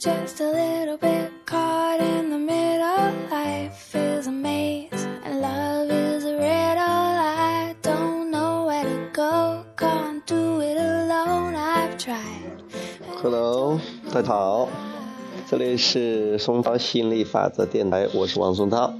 [0.00, 3.12] just a little bit caught in the middle.
[3.30, 6.80] Life is a maze and love is a riddle.
[6.80, 11.54] I don't know where to go, can't do it alone.
[11.54, 12.62] I've tried.
[13.20, 13.78] Hello，
[14.10, 14.68] 大家好，
[15.46, 18.94] 这里是松涛吸引力法则电台，我是王松涛。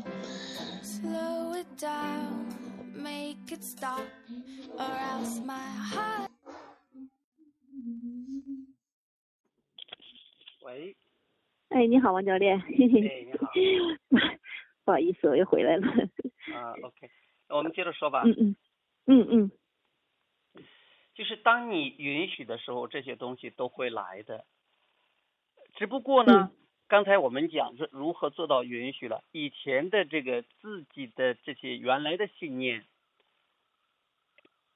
[11.71, 12.61] 哎，你好，王教练。
[12.69, 13.49] 你好，
[14.85, 15.87] 不好意思，我又回来了。
[16.53, 17.09] 啊，OK，
[17.49, 18.23] 我们接着说吧。
[18.25, 18.57] 嗯嗯
[19.07, 19.51] 嗯嗯
[21.15, 24.45] 就是当你允许的时候，这些东西都会来的。
[25.77, 26.51] 只不过呢，
[26.89, 29.23] 刚才我们讲是如何做到允许了。
[29.31, 32.85] 以前的这个自己的这些原来的信念，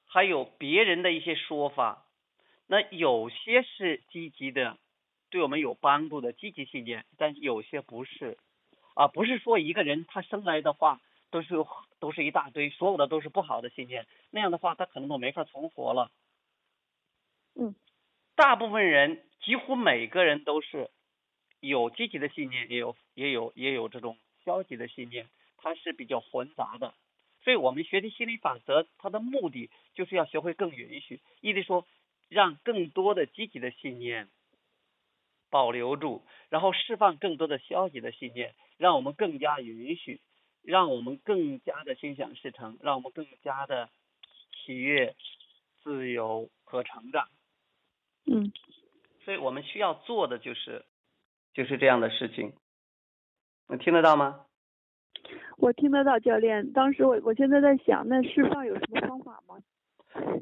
[0.05, 2.05] 还有别人的一些说法，
[2.67, 4.77] 那有些是积极的，
[5.29, 8.37] 对我们有帮助的积极信念，但有些不是。
[8.95, 11.55] 啊，不是说一个人他生来的话都是
[11.99, 16.09] 都是一大堆，所有的都是不好的信念，那样的话他可能都没法存活了。
[17.55, 17.75] 嗯，
[18.35, 20.89] 大部分人几乎每个人都是
[21.59, 26.93] 有积极的信念，也有也有也有这种消极的信念，它是比较混杂的。
[27.43, 31.85] 所以我们学习心理法则，它的目的就是要学会更允许，意思说
[32.29, 34.29] 让更多的积极的信念
[35.55, 40.19] 保留住，然后释放更多的消极的信念，让我们更加允许，
[40.61, 43.87] 让我们更加的心想事成，让我们更加的
[44.51, 45.15] 喜悦、
[45.81, 47.29] 自由和成长。
[48.25, 48.51] 嗯
[49.23, 50.83] 所以我们需要做的就是
[51.53, 52.51] 就是这样的事情。
[53.69, 54.41] 你听得到吗？
[55.55, 56.73] 我听得到教练。
[56.73, 59.55] 当时我我现在在想，那释放有什么方法吗？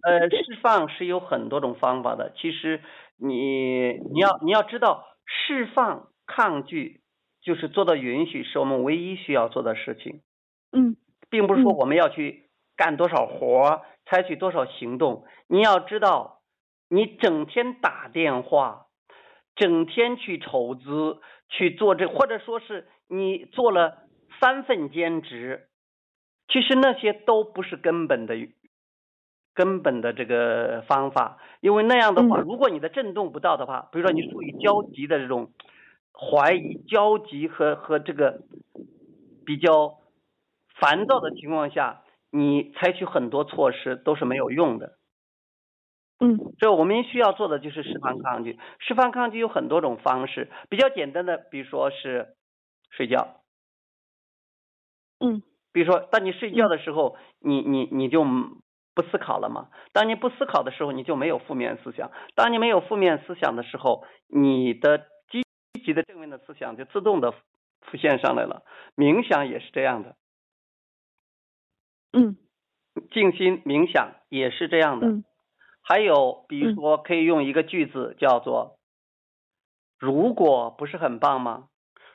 [0.03, 2.31] 呃，释放是有很多种方法的。
[2.35, 2.79] 其实
[3.17, 7.01] 你你要你要知道，释放抗拒
[7.41, 10.21] 就是做到允许，是我们唯一需要做的事情，
[10.71, 10.95] 嗯
[11.29, 15.25] 并不是说嗯我们要去干多少活儿，采取多少行动。
[15.47, 16.41] 你要知道，
[16.89, 18.87] 你整天打电话，
[19.55, 23.99] 整天去筹资去做这，或者说是你做了
[24.39, 25.69] 三份兼职，
[26.47, 28.35] 其实那些都不是根本的
[29.53, 35.51] 根本的这个方法，因为那样的话，嗯如果你的震动不到的话，比如说你处于焦急的这种
[36.11, 38.41] 怀疑、焦急和和这个
[39.45, 39.99] 比较
[40.79, 44.97] 烦躁的情况下，你采取很多措施都是没有用的。
[46.19, 48.57] 嗯所以我们需要做的就是释放抗拒。
[48.79, 52.35] 释放抗拒有很多种方式，比较简单的，比如说是
[52.89, 53.41] 睡觉。
[55.19, 55.41] 嗯
[55.73, 58.23] 比如说，当你睡觉的时候，你你你就
[58.93, 59.69] 不思考了吗？
[59.91, 62.11] 当你不思考的时候，你就没有负面思想。
[62.35, 65.43] 当你没有负面思想的时候，你的积
[65.83, 68.63] 极的正面的思想就自动的浮现上来了。
[68.95, 70.15] 冥想也是这样的，
[72.13, 72.37] 嗯
[73.11, 75.07] 静心冥想也是这样的。
[75.07, 75.23] 嗯
[75.85, 78.79] 还有，比如说，可以用一个句子叫做
[79.99, 81.67] “如果不是很棒吗？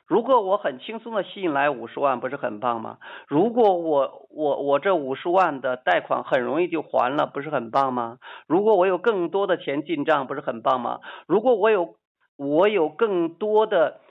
[0.09, 2.97] 如果我很轻松的吸引来五十万，不是很棒吗？
[3.27, 8.17] 如果我我我这五十万的贷款很容易就还了，不是很棒吗？
[8.47, 10.99] 如果我有更多的钱进账，不是很棒吗？
[11.27, 11.95] 如果我有
[12.37, 14.01] 我有更多的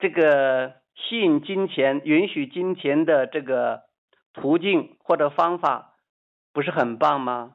[0.00, 3.82] 这个吸引金钱、允许金钱的这个
[4.34, 5.94] 途径或者方法，
[6.52, 7.52] 不是很棒吗？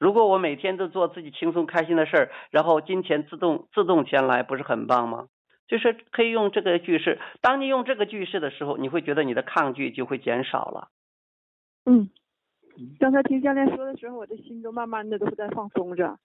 [0.00, 5.28] 如果我每天都做自己轻松开心的事儿，然后金钱自动自动前来，不是很棒吗？
[5.68, 7.18] 就是可以用这个句式。
[7.40, 10.88] 当你用这个句式的时候，你会觉得你的抗拒就会减少了。
[11.84, 12.10] 嗯。
[12.98, 16.18] 刚才听教练说的时候，我的心都慢慢的都在放松着。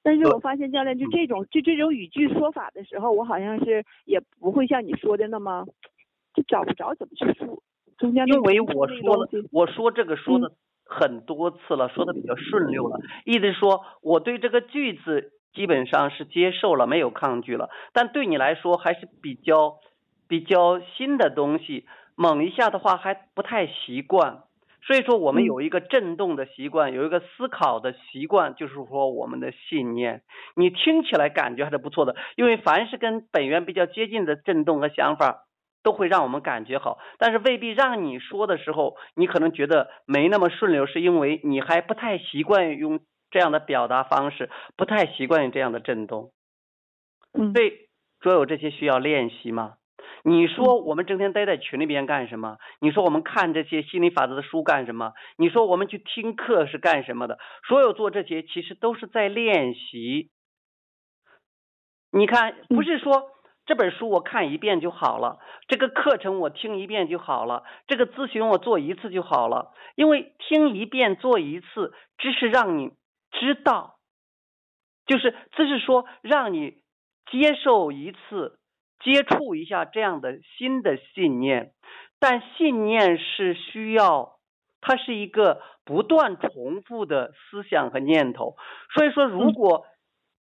[0.00, 5.66] 但是我发现教练就这种就这种语句说法的时候，我好像是也不会像你说的那么，
[6.34, 7.62] 就找不着怎么去说。
[7.98, 10.52] 中间因为我说了我说这个说的
[10.84, 17.70] 很多次了，说的比较顺溜了，意思是说我对这个句子基本上是接受了，没有抗拒了。
[17.92, 19.76] 但对你来说还是比较
[20.28, 24.42] 比较新的东西，猛一下的话还不太习惯。
[24.80, 30.22] 所以说，我们嗯有一个震动的习惯，有一个思考的习惯，就是说我们的信念。
[30.54, 35.44] 你听起来感觉还是不错的，因为凡是跟本源比较接近的震动和想法，
[35.82, 46.32] 都会让我们感觉好，但是未必让你说的时候，你可能觉得没那么顺溜，是因为你还不太习惯用这样的表达方式，不太习惯于这样的震动。
[47.32, 47.72] 嗯所以，
[48.22, 49.74] 所有这些需要练习吗。
[50.24, 52.56] 你说我们整天待在群里边干什么？
[52.80, 55.12] 你说我们看这些心理法则的书干什么？
[55.36, 57.38] 你说我们去听课是干什么的？
[57.68, 60.30] 所有做这些其实都是在练习。
[62.10, 63.30] 你看，不是说
[63.66, 65.38] 这本书我看一遍就好了，
[65.68, 69.72] 这个课程我听一遍就好了，这个咨询我做一次就好了。
[69.94, 72.92] 因为听一遍做一次，只是让你
[73.30, 73.98] 知道，
[75.06, 76.82] 就是这是说让你
[77.30, 78.58] 接受一次，
[79.00, 81.72] 接触一下这样的新的信念。
[82.20, 84.38] 但信念是需要，
[84.80, 88.56] 它是一个不断重复的思想和念头。
[88.94, 89.86] 所以说，如果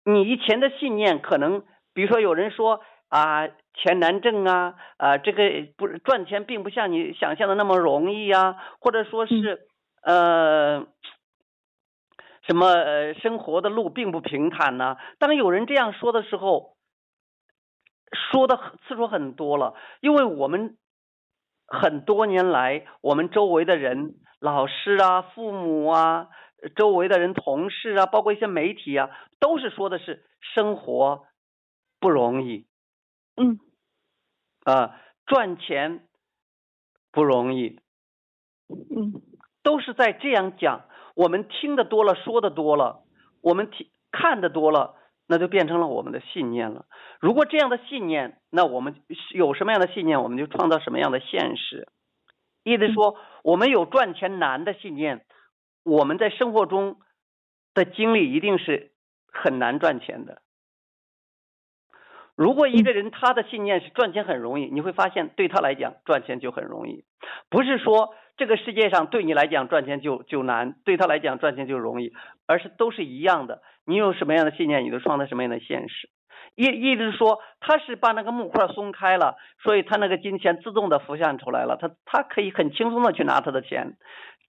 [0.06, 1.64] 你以前的信念可能，
[1.94, 2.80] 比如说有人说
[3.10, 5.44] 啊，钱难挣啊，啊，这个
[5.76, 9.68] 不赚钱并不像你想象的那么容易呀，或者说是
[10.02, 10.88] 呃，
[12.48, 14.98] 什么呃，生活的路并不平坦呢？
[15.20, 16.78] 当有人这样说的时候，
[18.32, 18.58] 说的
[18.88, 20.78] 次数很多了，因为我们
[21.68, 26.30] 很多年来，我们周围的人，老师啊，父母啊。
[26.76, 31.28] 周围的人、同事啊，包括一些媒体啊，都是说的是生活
[32.00, 32.66] 不容易，
[33.36, 33.60] 嗯，
[34.64, 36.08] 啊，赚钱
[37.12, 37.80] 不容易，
[38.70, 39.22] 嗯，
[39.62, 40.90] 都是在这样讲。
[41.18, 43.02] 我们听的多了，说的多了，
[43.42, 44.94] 我们听看的多了，
[45.28, 46.86] 那就变成了我们的信念了。
[47.20, 49.02] 如果这样的信念，那我们
[49.34, 51.88] 有什么样的信念，我们就创造什么样的现实。
[52.64, 55.26] 意思说，我们有赚钱难的信念。
[55.84, 56.98] 我们在生活中
[57.74, 58.92] 的经历一定是
[59.32, 60.44] 很难赚钱的。
[62.36, 67.06] 如果一个人他的信念是赚钱很容易，你会发现对他来讲赚钱就很容易。
[67.50, 72.14] 不是说这个世界上对你来讲赚钱就就难，对他来讲赚钱就容易，
[72.46, 73.62] 而是都是一样的。
[73.86, 76.10] 你有什么样的信念，你就创造什么样的现实。
[76.56, 83.98] 意意思是说，他是把那个木块松开了，所以他那个金钱自动的浮现出来了，他他可以很轻松的去拿他的钱。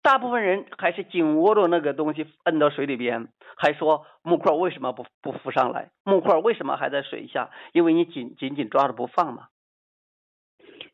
[0.04, 5.90] 大部分人还是紧握着那个东西，摁到水里边，还说木块为什么不不浮上来？
[6.06, 7.50] 木块为什么还在水下？
[7.74, 9.48] 因为你紧紧紧抓着不放嘛。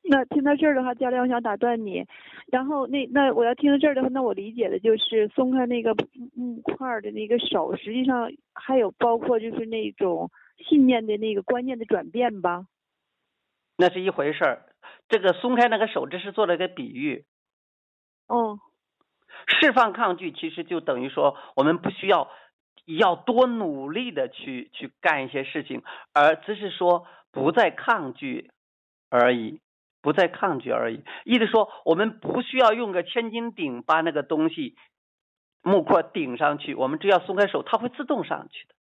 [0.03, 2.05] 那听到这儿的话，教练，我想打断你。
[2.47, 5.95] 然后那那我要听到这儿的话，那我理解的就是松开那个
[6.35, 12.65] 木块的那个手，实际上还有包括就是那种信念的那个观念的转变吧。
[13.77, 14.65] 那是一回事儿，
[15.09, 17.25] 这个松开那个手，这是做了一个比喻。
[18.27, 18.59] 哦。
[19.47, 22.29] 释放抗拒，其实就等于说，我们不需要
[22.85, 25.81] 要多努力的去去干一些事情，
[26.13, 28.51] 而只是说不再抗拒
[29.09, 29.59] 而已，
[30.03, 31.03] 不再抗拒而已。
[31.25, 34.75] 意思说，我们不需要用个千斤顶把那个东西
[35.63, 38.75] 木块顶上去，我们只要松开手，它会自动上去的。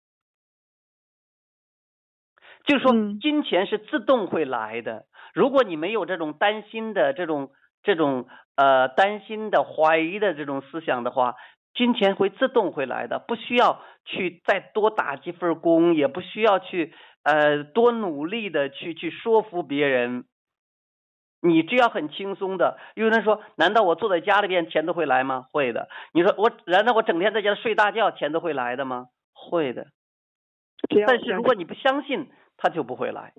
[2.66, 2.92] 就是说，
[3.22, 5.06] 金钱是自动会来的。
[5.32, 7.50] 如果你没有这种担心的这种。
[7.84, 11.34] 这种呃担心的、怀疑的这种思想的话，
[11.74, 16.94] 金钱会自动会来的，不需要去再多打几份工，也不需要去
[17.24, 20.26] 呃多努力的去去说服别人。
[21.42, 25.46] 你只要很轻松的，有人说，难道我坐在家里边钱都会来吗？
[25.50, 25.88] 会的。
[26.12, 29.08] 你说我，难道我整天在家睡大觉钱都会来的吗？
[29.34, 29.88] 会的。
[31.06, 33.32] 但是如果你不相信，他就不会来。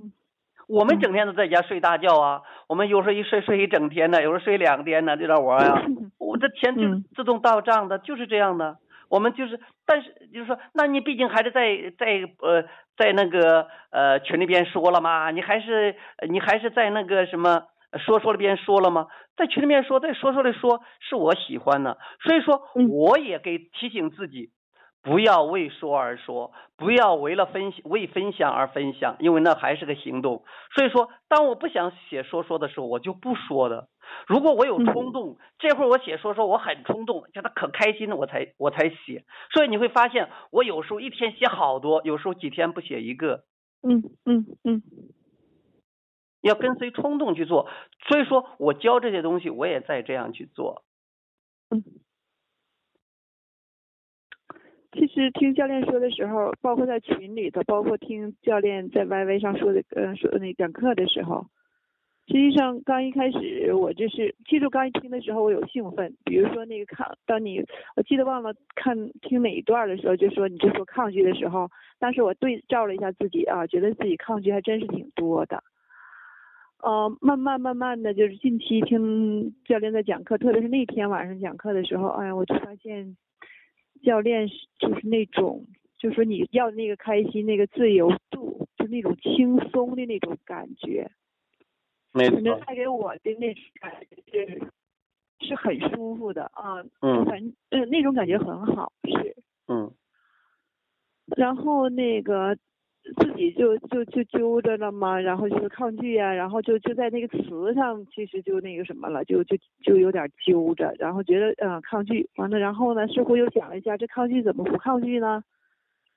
[0.67, 5.83] 我们整天都在家睡大觉啊，我们有时候一睡睡一整天呢，有时候睡两天呢，就在玩呀。
[6.19, 6.83] 我这钱就
[7.15, 8.77] 自动到账的，就是这样的。
[9.09, 12.63] 我们就是，但是就是说，那你毕竟还是在在呃
[12.97, 15.95] 在那个呃群里边说了嘛，你还是
[16.29, 17.63] 你还是在那个什么
[17.99, 19.07] 说说里边说了吗？
[19.35, 24.51] 在群里面说，在说说里说，是我喜欢的，所以说我也给提醒自己。
[25.01, 30.45] 不要为说而说，不要为了分为分享而分享，因为那还是个行动。
[30.73, 33.89] 所以说，当我不想写说说的时候，我就不说的。
[34.27, 39.25] 如果我有冲动，这会儿我写说说，我很冲动，叫他可开心了，我才我才写。
[39.53, 43.43] 所以你会发现，我有时候一天写好多，有时候几天不写一个。
[43.85, 44.81] 嗯嗯嗯。
[46.43, 47.67] 要跟随冲动去做，
[48.07, 50.83] 所以说我教这些东西，我也在这样去做。
[51.69, 51.83] 嗯。
[54.91, 61.47] 其实听教练说的时候，包括在群里头，包括听教练在 YY 上说的，呃，说的那讲课的时候，
[62.27, 67.59] 实际上刚一开始我就是，其实刚一听的时候我有兴奋，比如说那个抗，当你
[67.95, 75.63] 我记得忘了看听哪一段的时候，就说你就说抗拒的时候，当时我对照了一下自己啊，觉得自己抗拒还真是挺多的，
[76.83, 83.15] 呃，慢慢慢慢的就是近期听教练在讲课，特别是那天晚上讲课的时候，哎呀，我就发现。
[84.03, 85.65] 教练是就是那种，
[85.97, 91.09] 就是说你要那个开心，那个自由度，就那种轻松的那种感觉。
[92.11, 92.41] 没错。
[92.65, 93.93] 带给我的那种感
[94.25, 96.83] 觉是是很舒服的啊。
[96.99, 97.23] 嗯。
[97.23, 99.37] 反正嗯那种感觉很好，是。
[99.69, 99.89] 嗯。
[101.37, 102.57] 然后那个
[103.03, 115.43] 自己就就就揪着了嘛，然后就是抗拒呀、然后就就在那个词上，其实就那个什么了，就就就有点揪着，然后觉得嗯、抗拒，完了然后呢，似乎又想了一下，这抗拒怎么不抗拒呢？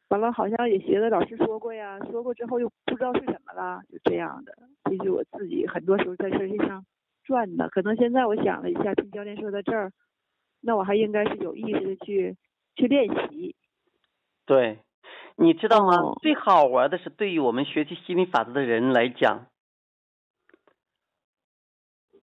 [0.09, 4.52] 完了好像也学的老师说过呀，说过之后又不知道是什么了，就这样的。
[4.88, 6.87] 其实我自己很多时候在这些上
[7.25, 9.90] 转的，可能现在我想了一下，听教练说到这儿，
[10.61, 12.37] 那我还应该是有意识的去
[12.76, 13.57] 去练习。
[14.47, 14.78] 对，
[15.37, 15.97] 你知道吗？
[15.97, 19.47] 哦最好玩的是，对于我们学习心理法则的人来讲，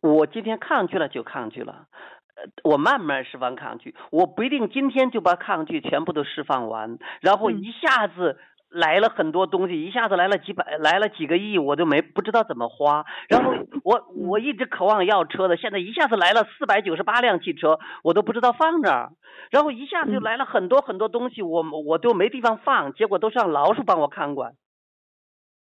[0.01, 1.87] 我今天抗拒了就抗拒了，
[2.35, 8.41] 呃，我慢慢释放抗拒，我不一定今天就把抗拒全部都释放完，然后嗯一下子
[8.73, 13.05] 来了很多东西，一下子来了几百，来了几个亿，我都没不知道怎么花。
[13.29, 13.53] 然后
[13.85, 19.13] 我我一直渴望要车的，现在一下子来了四百九十八辆汽车，我都不知道放哪儿。
[19.51, 24.55] 然后一下子就来了很多很多东西，我我都没地方放，结果都是让老鼠帮我看管。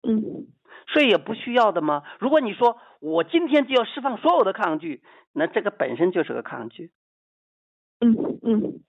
[0.07, 0.47] 嗯
[0.87, 2.03] 所以也不需要的吗？
[2.19, 5.01] 如果你说我今天就要释放所有的抗拒，
[5.33, 6.91] 那这个本身就是个抗拒。
[7.99, 8.81] 嗯嗯。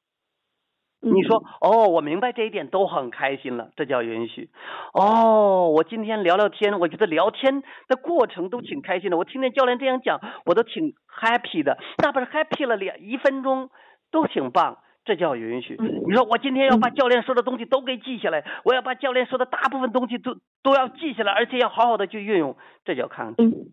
[1.03, 4.51] 嗯你说哦，我明白这一点，都很开心了，这叫允许。
[4.93, 9.17] 哦，我今天聊聊天，我觉得聊天的过程都挺开心的。
[9.17, 13.71] 我听见教练这样讲，我都挺 happy 的，哪怕是 happy 了两一分钟，
[14.11, 14.79] 都挺棒。
[15.05, 15.77] 这叫允许。
[15.79, 20.35] 嗯你说我今天要把嗯教练说的东西都给记下来，我要把教练说的大部分东西都
[20.65, 23.45] 都要记下来，而且要好好的去运用，这叫抗拒。
[23.45, 23.71] 嗯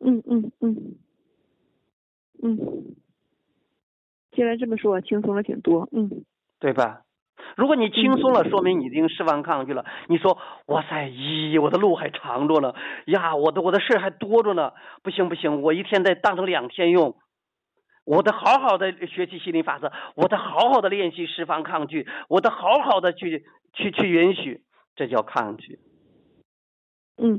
[0.00, 0.76] 嗯嗯嗯
[2.42, 2.58] 嗯，
[4.32, 5.88] 既然这么说，轻松了挺多。
[5.92, 6.24] 嗯
[6.62, 7.02] 对吧？
[7.56, 9.84] 如果你轻松了，说明你已经释放抗拒了。
[10.06, 12.72] 你说，哇塞，咦，我的路还长着呢，
[13.06, 17.16] 呀，我的我的事儿还多着呢，不行不行，我一天得当成两天用。
[18.04, 24.62] 我得好好的学习心理法则，我得好好的练习释放抗拒，我得好好的去去去允许，
[24.94, 25.80] 这叫抗拒。
[27.16, 27.36] 嗯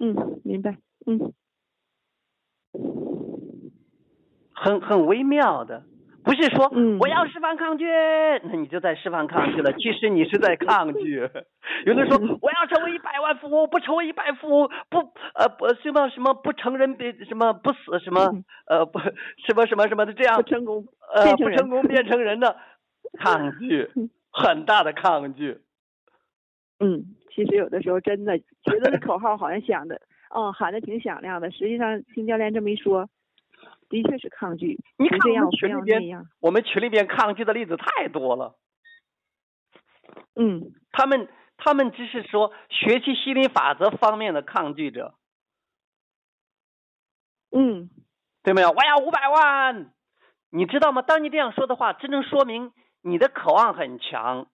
[0.00, 0.78] 嗯，明白。
[1.06, 1.32] 嗯
[4.52, 5.84] 很很微妙的，
[6.22, 7.86] 不是说嗯我要释放抗拒，
[8.44, 9.72] 那你就在释放抗拒了。
[9.78, 11.16] 其实你是在抗拒。
[11.86, 14.98] 有的说我要成为一百万富翁，不成为一百富翁，不
[15.34, 18.32] 呃不什么什么不成人别什么不死什么
[18.66, 20.84] 呃不什么什么什么的这样不成功
[21.14, 22.56] 呃不成功变成人的
[23.18, 23.88] 抗拒，
[24.30, 25.58] 很大的抗拒。
[26.78, 30.00] 嗯，其实有的时候真的觉得这口号好像响的，
[30.30, 31.50] 哦，喊的挺响亮的。
[31.50, 33.08] 实际上听教练这么一说，
[33.90, 36.22] 的确是抗拒，你看我们群里边要。
[36.40, 38.56] 我们群里边抗拒的例子太多了。
[40.34, 45.14] 嗯他们他们只是说学习心理法则方面的抗拒者，
[47.50, 47.90] 嗯
[48.42, 48.70] 对没有？
[48.70, 49.92] 我要五百万，
[50.50, 51.02] 你知道吗？
[51.02, 54.46] 当你这样说的话，真正说明你的渴望很强，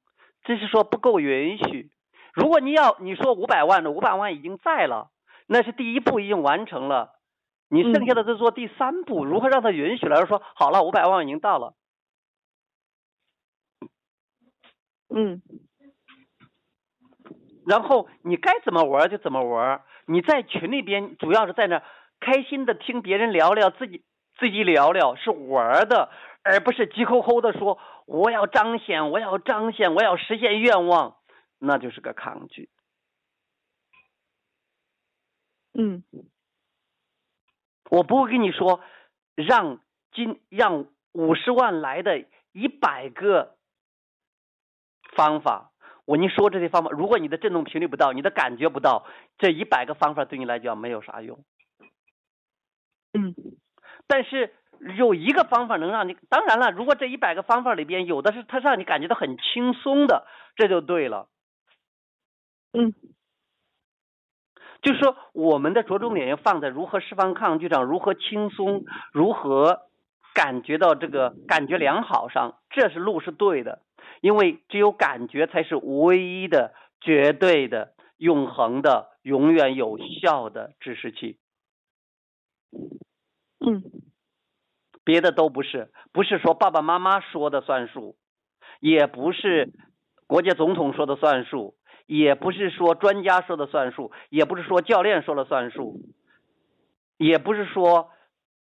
[0.44, 1.90] 只是说不够允许。
[2.32, 5.10] 如果你要你说五百万的，五百万已经在了，
[5.46, 7.15] 那是第一步已经完成了，
[7.68, 11.74] 你剩下的再做第三步，如何让他允许了说好了，五百万已经到了。
[15.08, 15.42] 嗯
[17.66, 19.82] 然后你该怎么玩就怎么玩。
[20.06, 21.82] 你在群里边主要是在那
[22.20, 24.04] 开心的听别人聊聊，自己
[24.38, 26.10] 自己聊聊是玩的，
[26.44, 31.16] 而不是急吼吼的说我要彰显，我要彰显，我要实现愿望，
[31.58, 32.70] 那就是个抗拒。
[35.74, 36.04] 嗯
[37.90, 38.80] 我不会跟你说
[39.34, 39.80] 让
[40.12, 43.56] 今让五十万来的一百个
[45.14, 45.72] 方法。
[46.04, 49.06] 我跟你说这些方法，如果你的振动频率不到，你的感觉不到，
[49.38, 51.44] 这一百个方法对你来讲没有啥用。
[53.12, 53.34] 嗯
[54.06, 54.54] 但是
[54.96, 61.28] 有一个方法能让你，当然了，如果这一百个方法里边有的是它让你感觉到很轻松的，这就对了。
[62.72, 62.92] 嗯
[64.86, 69.80] 就是说，我们的着重点要放在如何释放抗拒上，如何轻松，如何
[70.32, 73.82] 感觉到这个感觉良好上，这是路是对的。
[74.20, 81.36] 因为只有感觉才是唯一的、绝对的、永恒的、永远有效的指示器。
[83.58, 83.82] 嗯
[85.02, 88.14] 别的都不是，不是说爸爸妈妈说的算数，
[88.78, 89.72] 也不是
[90.28, 91.74] 国家总统说的算数，
[92.06, 96.00] 也不是说专家说的算数，也不是说教练说了算数，
[97.18, 98.10] 也不是说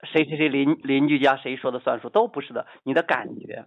[0.02, 2.66] 谁谁谁邻邻居家谁说的算数，都不是的。
[2.84, 3.66] 你的感觉，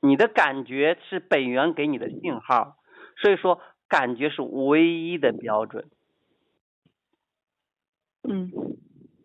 [0.00, 2.76] 你的感觉是本源给你的信号，
[3.16, 5.88] 所以说感觉是唯一的标准。
[8.28, 8.52] 嗯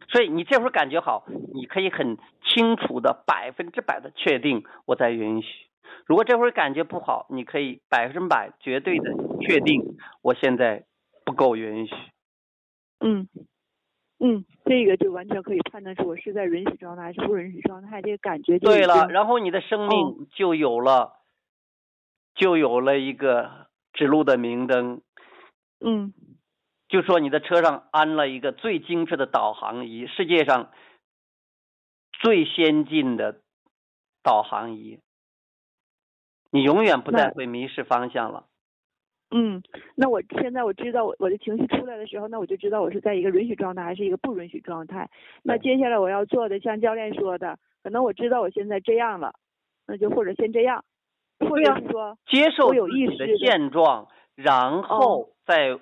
[0.10, 5.67] 所以你这会儿感觉好，你可以很清楚的百分之百的确定我在允许。
[6.06, 10.86] 如果这会儿感觉不好，你可以百分百绝对的确定我现在
[11.25, 11.94] 不够允许。
[13.00, 13.27] 嗯，
[14.20, 21.20] 嗯，这个就完全可以判断出我是在允许状态还是不允许状态，这个感觉就对了，然后你的生命就有了，
[22.36, 25.01] 就有了一个指路的明灯。
[25.79, 26.13] 嗯
[26.89, 30.72] 就说你的车上安了一个最精致的导航仪，世界上
[32.13, 33.41] 最先进的
[34.24, 34.98] 导航仪，
[36.51, 38.46] 你永远不再会迷失方向了。
[39.30, 39.62] 嗯，
[39.96, 45.10] 那我现在我知道我我的情绪出来的时候，那我就知道我是在一个允许状态还是一个不允许状态。
[45.44, 49.34] 那接下来我要做的，像教练说的，可能我知道我现在这样了，
[49.86, 50.86] 那就或者先这样，
[51.39, 55.77] 或者是说，接受我有意识的现状，然后再、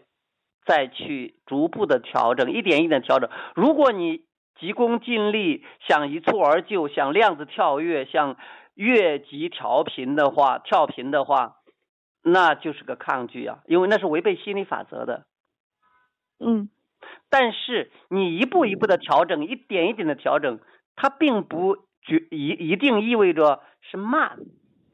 [0.65, 3.29] 再去逐步的调整，一点一点调整。
[3.55, 4.23] 如果你
[4.59, 8.37] 急功近利，想一蹴而就，想量子跳跃，想
[8.75, 11.57] 越级调频的话，跳频的话，
[12.21, 15.25] 那就是个抗拒啊，因为那是违背心理法则的。
[16.39, 16.69] 嗯
[17.29, 20.59] 但是你一步一步的调整，一点一点的调整，
[20.95, 24.39] 它并不决一一定意味着是慢，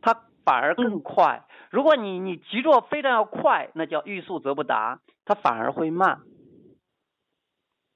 [0.01, 0.13] 它
[0.45, 1.45] 反而更嗯快。
[1.69, 6.21] 如果你你急着非常要快，那叫欲速则不达，它反而会慢。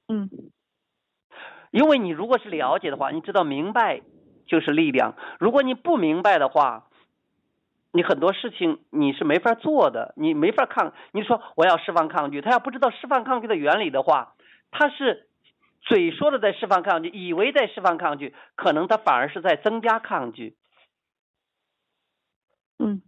[0.08, 0.30] 嗯
[1.72, 4.02] 因为你如果是了解的话，你知道明白
[4.46, 5.16] 就是力量。
[5.40, 6.88] 如果你不明白的话，
[7.92, 10.94] 你很多事情你是没法做的，你没法抗。
[11.12, 14.36] 你说我要释放抗拒，他要不知道释放抗拒的原理的话，
[14.72, 15.28] 他是
[15.82, 20.56] 嘴说的在释放抗拒，以为在释放抗拒，可能他反而是在增加抗拒。
[22.80, 23.02] 嗯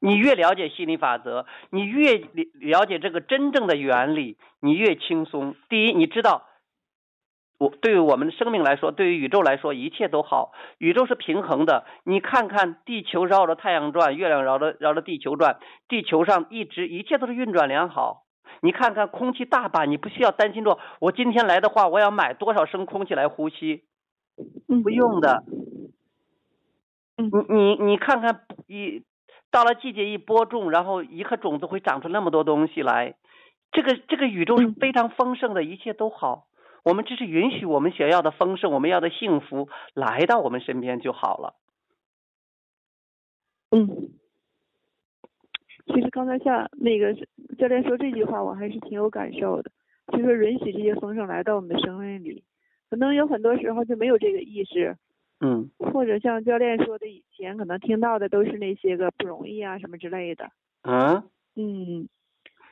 [0.00, 5.56] 你越了解心理法则，你越了了解这个真正的原理，你越轻松。
[5.68, 6.46] 第一，你知道，
[7.58, 10.52] 我对于我们的生命来说，对于宇宙来说，一切都好。
[10.78, 11.84] 宇宙是平衡的。
[12.04, 18.24] 你看看，地球绕着太阳转，月亮绕着绕着地球转，地球上一直一切都是运转良好。
[18.62, 23.84] 你看看空气大把，你不需要担心说，我今天来的话，我要买多少升空气来呼吸？
[24.68, 25.44] 嗯，不用的。
[27.16, 29.02] 嗯你你你看看一
[29.50, 33.16] 到了季节一播种，然后一颗种子会长出那么多东西来，
[33.72, 36.47] 这个这个宇宙是嗯非常丰盛的，一切都好。
[36.88, 41.54] 我们只是允许我们想要的丰盛，我们要的幸福来到我们身边就好了。
[43.70, 43.86] 嗯，
[45.84, 47.12] 其实刚才像那个
[47.58, 49.70] 教练说这句话，我还是挺有感受的。
[50.10, 52.42] 就说允许这些丰盛来到我们的生命里，
[52.88, 54.96] 可能有很多时候就没有这个意识，
[55.40, 60.50] 嗯或者像教练说的，以前可能听到的都是那些个不容易啊什么之类的。
[60.84, 61.22] 嗯，
[61.54, 62.08] 嗯，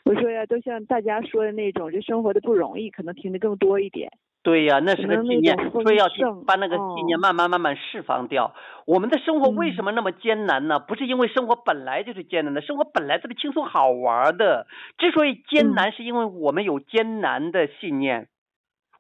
[0.07, 4.09] 我说呀，都像大家说的那种，就生活的不容易，可能听得更多一点。
[4.45, 8.55] 对呀，那是个信念所以要去把那个信念哦慢慢慢慢释放掉。
[8.87, 10.79] 我们的生活为嗯什么那么艰难呢？
[10.79, 14.69] 不是因为生活本来就是艰难的，生活本来就是轻松好玩的。
[14.99, 18.29] 之所以艰嗯难，是因为我们有艰难的信念。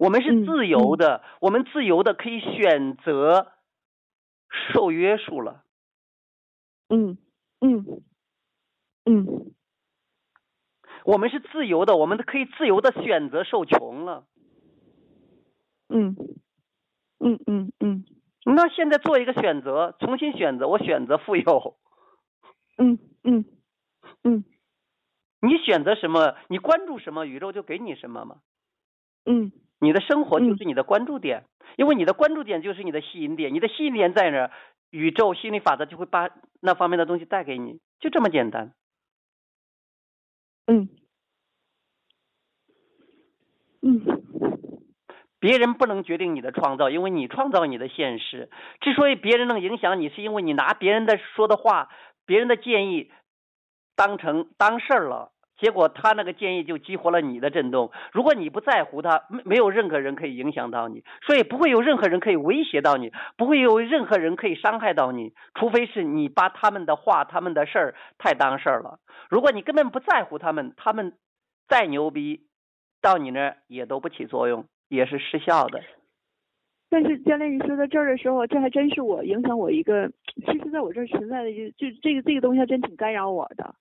[0.01, 3.53] 我们是嗯自由的，我们自由的可以选择
[4.75, 5.62] 受约束了。
[6.88, 7.16] 嗯
[7.61, 8.03] 嗯
[9.05, 9.53] 嗯
[11.07, 14.25] 我们是自由的，我们可以自由的选择受穷了。
[15.88, 16.16] 嗯
[17.21, 18.05] 嗯嗯嗯
[18.45, 21.77] 那现在做一个选择，重新选择，我选择富有。
[22.77, 23.45] 嗯嗯
[24.25, 24.45] 嗯
[25.40, 28.38] 你选择什么，你关注什么，宇宙就给你什么嘛。
[29.25, 31.45] 嗯你的生活就嗯是你的关注点，
[31.77, 34.51] 因为你的关注点就是你的吸引点，你的吸引点在哪儿，
[34.90, 38.73] 宇宙心理法则就会把那方面的东西带给你，就这么简单。
[40.69, 40.89] 嗯。
[43.83, 44.01] 嗯。
[45.39, 48.51] 别人不能决定你的创造，因为你创造你的现实。
[48.81, 51.89] 之所以别人能影响你，是因为你拿别人的说的话、
[52.25, 53.13] 别人的建议
[53.95, 57.90] 当成当事儿了，结果他那个建议就激活了你的震动。
[58.12, 68.99] 如果你不在乎他，没没有任何人可以影响到你，所以不会有任何人可以威胁到你，不会有任何人可以伤害到你，除非是你把他们的话、他们的事儿太当事儿了。
[69.31, 71.14] 如果你根本不在乎他们，他们
[71.69, 72.42] 再牛逼，
[73.01, 75.83] 到你那儿也都不起作用，也是失效的。
[76.88, 83.75] 但是教练，你说到这儿的时候，这还真是我影响我一个，其实在我这儿存在的就就这个这个东西还真挺干扰我的，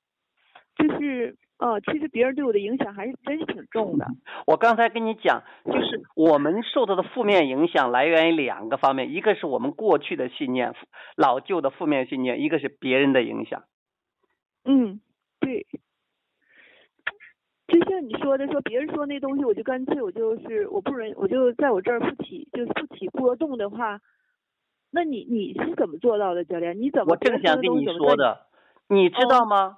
[0.76, 4.06] 就是呃，其实别人对我的影响还是真是挺重的。
[4.46, 10.74] 我刚才跟你讲，就是我们受到的负面影响来源于两个方面，一个是我们过去的信念，
[11.16, 13.64] 老旧的负面信念；一个是别人的影响。
[14.66, 15.00] 嗯，
[15.40, 15.66] 对。
[17.68, 24.02] 就像你说的，说别人说那东西，我就干脆我就是我不忍，我就在我这儿不起，就是不起波动的话，
[24.92, 26.80] 那你你是怎么做到的，教练？
[26.80, 28.46] 你怎么我正想跟你说的，的，
[28.90, 29.78] 你知道吗？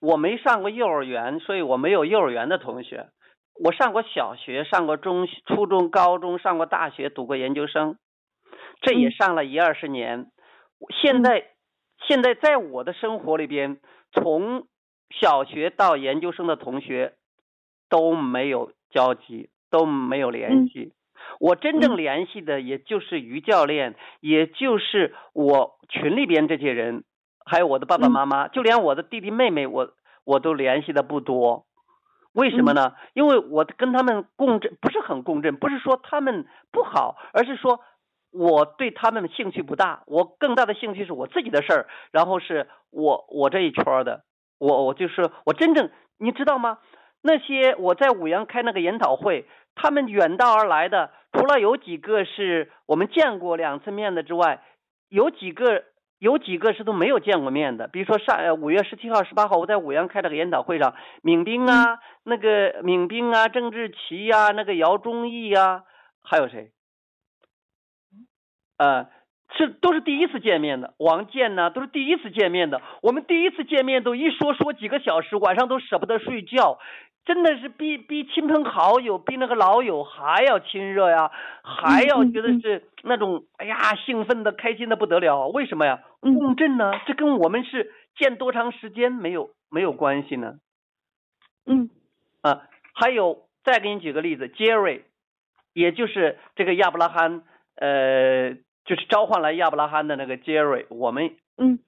[0.00, 3.08] 我没上过幼儿园，所以我没有幼儿园的同学。
[3.62, 7.96] 我上过小学，上过中、初中、高中，上过大学，读过研究生，
[8.80, 10.26] 这也上了一二十年。
[11.02, 11.48] 现在，
[12.08, 13.78] 现在在我的生活里边，
[14.12, 14.66] 从
[15.10, 17.12] 小学到研究生的同学
[17.90, 20.94] 都没有交集，都没有联系。
[21.38, 27.04] 我真正联系的，也就是于教练，也就是我群里边这些人，
[27.50, 31.66] 还有我的爸爸妈妈，就连我的弟弟妹妹，我我都联系的不多。
[32.32, 32.94] 为什么呢？
[33.12, 37.80] 因为我跟他们共振不是很共振，不是说他们不好，而是说
[38.30, 40.04] 我对他们兴趣不大。
[40.06, 44.22] 我更大的兴趣是我自己的事儿，然后是我我这一圈的，
[44.60, 46.78] 我我就是我真正你知道吗？
[47.20, 54.62] 那些我在五羊开那个研讨会，他们远道而来的，除了有几个是我们见过两次面的之外，
[55.08, 55.82] 有几个。
[56.20, 65.84] 有几个是都没有见过面的，比如说上五月十七号、十八号，我在五羊开了个研讨会上，闵兵啊，那个闵兵啊，郑志奇呀，那个姚忠义呀，
[66.22, 66.72] 还有谁？
[68.76, 69.08] 呃，
[69.56, 72.82] 是都是第一次见面的，王健呢，都是第一次见面的。
[73.00, 76.78] 我们第一次见面都一说说几个小时，晚上都舍不得睡觉。
[77.30, 81.30] 真的是比比亲朋好友、比那个老友还要亲热呀，
[81.62, 85.46] 还要觉得是那种哎呀兴奋的、开心的不得了。
[85.46, 86.02] 为什么呀？
[86.18, 86.90] 共振呢？
[87.06, 90.56] 这跟我们是见多长时间没有没有关系呢？
[91.66, 91.88] 嗯
[92.40, 95.02] 啊，还有再给你举个例子，Jerry，
[95.72, 97.44] 也就是这个亚伯拉罕，
[97.76, 101.78] 呃，就是召唤来亚伯拉罕的那个 Jerry，我们嗯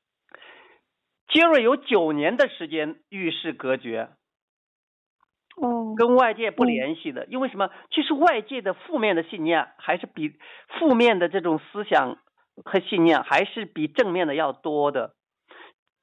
[1.26, 4.11] ，Jerry 有九年的时间与世隔绝。
[5.56, 7.70] 哦，跟外界不联系的，因为什么？
[7.90, 10.34] 其实外界的负面的信念还是比
[10.78, 12.16] 负面的这种思想
[12.64, 15.14] 和信念还是比正面的要多的。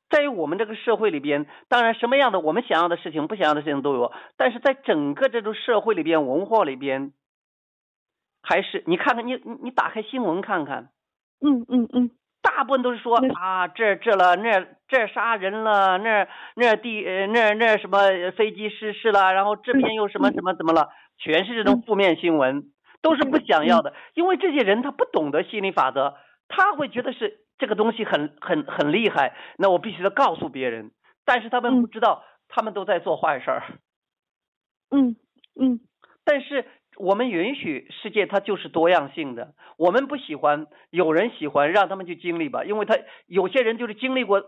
[0.10, 7.14] 在于我们这个社会里边，当然什么样的我们想要的事情、不想要的事情都有，但是在整个这种社会里边、文化里边，
[8.42, 10.90] 还是你看看你你你打开新闻看看，
[11.42, 12.12] 嗯嗯嗯。
[12.42, 18.00] 大部分都是说啊，这这了那这杀人了，那那地呃那那什么
[18.36, 22.64] 飞机失事了，然后这边又什么什么怎么了，全是这种负面新闻，
[23.02, 23.94] 都是不想要的。
[24.16, 30.92] 因为这些人他不懂得心理法则，他会觉得是这个东西很很很厉害，那我必须得告诉别人。
[31.24, 33.64] 但是他们不知道，他们都在做坏事儿。
[34.90, 35.16] 嗯
[35.60, 35.80] 嗯，
[36.26, 36.66] 但是。
[36.98, 44.42] 我们允许世界它就是多样性的，我们不喜欢，有人喜欢，让他们去经历吧，因为他有些人就是经历过，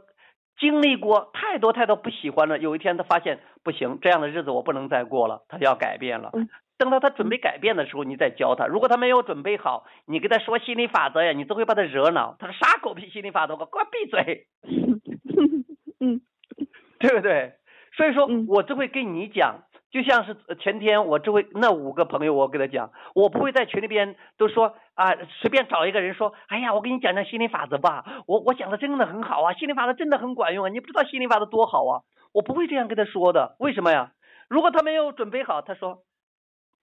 [0.60, 6.32] 经历过太多太多不喜欢了，有一天他发现不行，这样的日子我不能再过了，他要改变了。
[6.78, 8.66] 等到他准备改变的时候，你再教他。
[8.66, 12.36] 如果他没有准备好，你跟他说心理法则呀，你都会把他惹恼。
[12.40, 14.48] 他说啥狗屁心理法则，给我闭嘴。
[16.02, 16.22] 嗯，
[17.00, 17.54] 对不对？
[17.96, 19.64] 所以说我只会跟你讲。
[19.92, 34.14] 就像是前天我这位那五个朋友，我给他讲，我不会在群里边都说啊，随便找一个人说，哎呀，我给你讲讲心理法则吧，我我讲的真的很好啊，心理法则真的很管用啊，你不知道心理法则多好啊，我不会这样跟他说的，为什么呀？
[34.48, 36.04] 如果他没有准备好，他说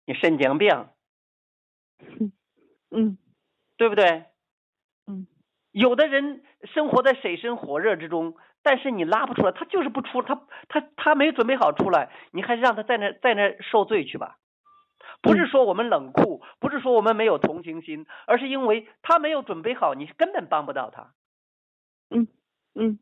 [0.05, 0.85] 你神经病，
[2.91, 3.17] 嗯，
[3.77, 4.25] 对不对？
[5.07, 5.25] 嗯，
[5.71, 8.35] 有的人生活在水深火热之中。
[8.63, 14.37] 但是你拉不出来，他就是不出，他他他没准备好出来，你还是让他在那在那受罪去吧。
[15.21, 21.11] 不是说我们冷酷，不是说我们没有同情心，而是因为他没有准备好，你根本帮不到他。
[22.09, 22.27] 嗯
[22.73, 22.99] 嗯，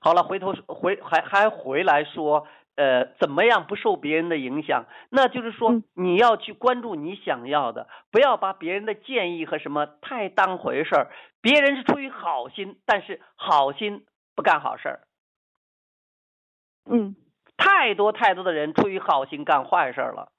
[0.00, 4.84] 好了，回头回还还回来说，呃，怎么样不受别人的影响？
[5.10, 11.10] 那就是说你要去关注你想要的，不要把别人的建议和什么太当回事儿。
[11.40, 14.04] 别人是出于好心，但是好心。
[14.34, 15.06] 不干好事儿，
[16.84, 17.14] 嗯，
[17.56, 20.32] 太多太多的人出于好心干坏事了。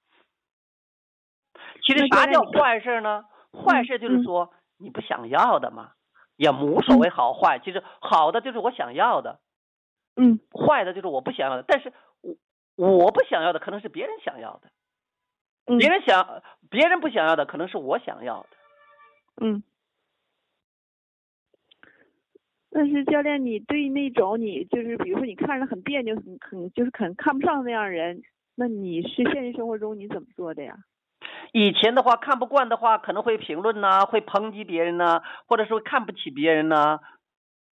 [1.84, 3.26] 其实啥叫坏事呢？
[3.52, 5.94] 坏事就是说你不想要的嘛，
[6.36, 7.60] 也无所谓好坏。
[7.60, 9.40] 其实好的就是我想要的，
[10.16, 11.64] 嗯，坏的就是我不想要的。
[11.68, 11.94] 但是
[12.76, 14.70] 我我不想要的可能是别人想要的，
[15.78, 18.50] 别人想别人不想要的可能是我想要的，
[19.42, 19.64] 嗯。
[22.78, 28.22] 但是教练，你对那种你就是比如说你看着很别扭，很很就是很看不上那样人，
[28.58, 30.76] 那你是现实生活中你怎么做的呀？
[31.54, 37.00] 以前的话看不惯的话，可能会评论呐，会抨击别人呐，或者说看不起别人呐。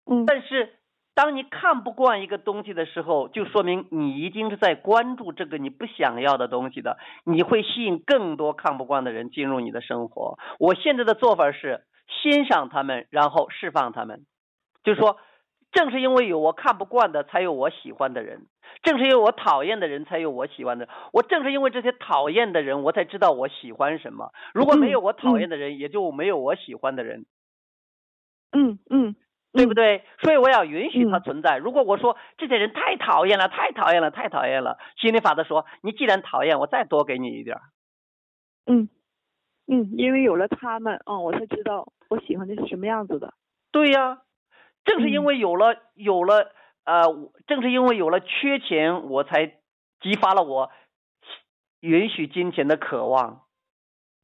[0.10, 0.26] 嗯。
[0.26, 0.70] 但是
[1.14, 10.40] 当你看不惯一个东西的时候，就说明你一定是在关注这个你不想要的东西的，你会吸引更多看不惯的人进入你的生活。
[10.60, 14.22] 我现在的做法是欣赏他们，然后释放他们。
[14.84, 15.18] 就是说，
[15.72, 18.42] 正是因为有我看不惯的，才有我喜欢的人；
[18.84, 20.88] 正是因为我讨厌的人，才有我喜欢的。
[21.12, 24.32] 我正是因为这些讨厌的人，我才知道我喜欢什么。
[24.54, 27.26] 如果没有我讨厌的人，也就没有我喜欢的人，
[28.52, 29.16] 嗯嗯，
[29.54, 30.04] 对不对？
[30.22, 31.58] 所以我要允许它存在。
[31.58, 37.62] 如果我说这些人太讨厌了，太讨厌了，太讨厌了，心理法则说，你既然讨厌，我再多给你一点儿。
[38.66, 38.90] 嗯
[39.68, 43.34] 嗯，因为有了他们，嗯，我才知道我喜欢的是什么样子的。
[43.72, 44.20] 对呀。
[44.86, 46.52] 正是因为有了有了
[46.86, 47.04] 呃，
[47.48, 49.48] 正是因为有了缺钱，我才
[50.02, 50.70] 激发了我
[51.80, 53.44] 允许金钱的渴望。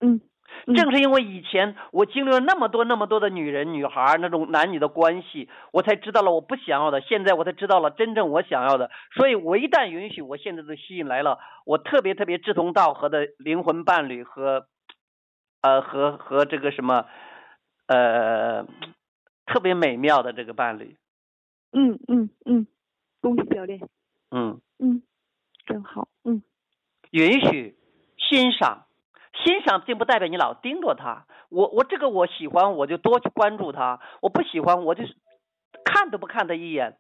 [0.02, 0.20] 嗯，
[0.76, 7.00] 正是因为以前我经历了那么多那么多的女人、女孩那种男女的关系，我才知道了我不想要的。
[7.00, 8.92] 现在我才知道了真正我想要的。
[9.16, 14.68] 所以我一旦允许，我现在就吸引来了我特别特别志同道合的灵魂伴侣和
[15.62, 17.06] 呃和和这个什么
[17.88, 18.66] 呃。
[19.50, 20.96] 特别美妙的这个伴侣，
[21.72, 22.68] 嗯嗯嗯，
[23.20, 23.82] 恭喜教练，
[24.30, 24.62] 嗯。
[24.82, 25.02] 嗯，
[25.66, 26.42] 真好，嗯，
[27.10, 27.76] 允许
[28.18, 28.86] 欣赏，
[29.34, 35.04] 欣赏并不代表你老盯着他，我我这个我喜欢我就多去关注他，我不喜欢我就
[35.84, 36.98] 看都不看他一眼，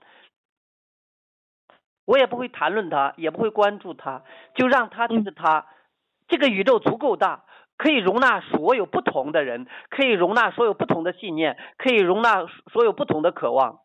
[2.03, 4.23] 我也不会谈论他，也不会关注他，
[4.55, 5.67] 就让他就是他，
[6.27, 7.45] 这个宇宙足够大。
[7.79, 13.79] 可以容纳所有不同的人，可以容纳所有不同的信念，可以容纳所有不同的渴望。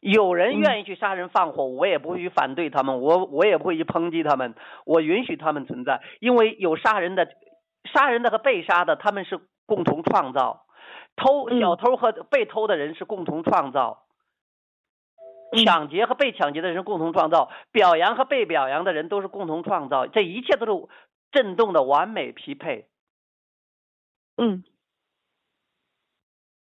[0.00, 7.28] 有人愿意去杀人放火，我也不会去反对他们，我我也不会去抨击他们，我允许他们存在，因为有杀人的、
[7.94, 10.66] 杀人的和被杀的，他们是共同创造；
[11.14, 14.02] 偷小偷和被偷的人是共同创造；
[15.64, 20.08] 抢劫和被抢劫的人共同创造；表扬和被表扬的人都是共同创造。
[20.08, 20.88] 这一切都是
[21.30, 22.88] 震动的完美匹配。
[24.36, 24.64] 嗯，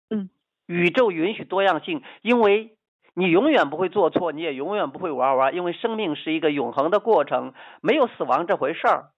[0.09, 0.29] 嗯，
[0.67, 2.77] 宇宙允许多样性，因为
[3.15, 9.09] 你永远不会做错，你也永远不会玩玩，因为生命是一个永恒的过程，没有死亡这回事儿。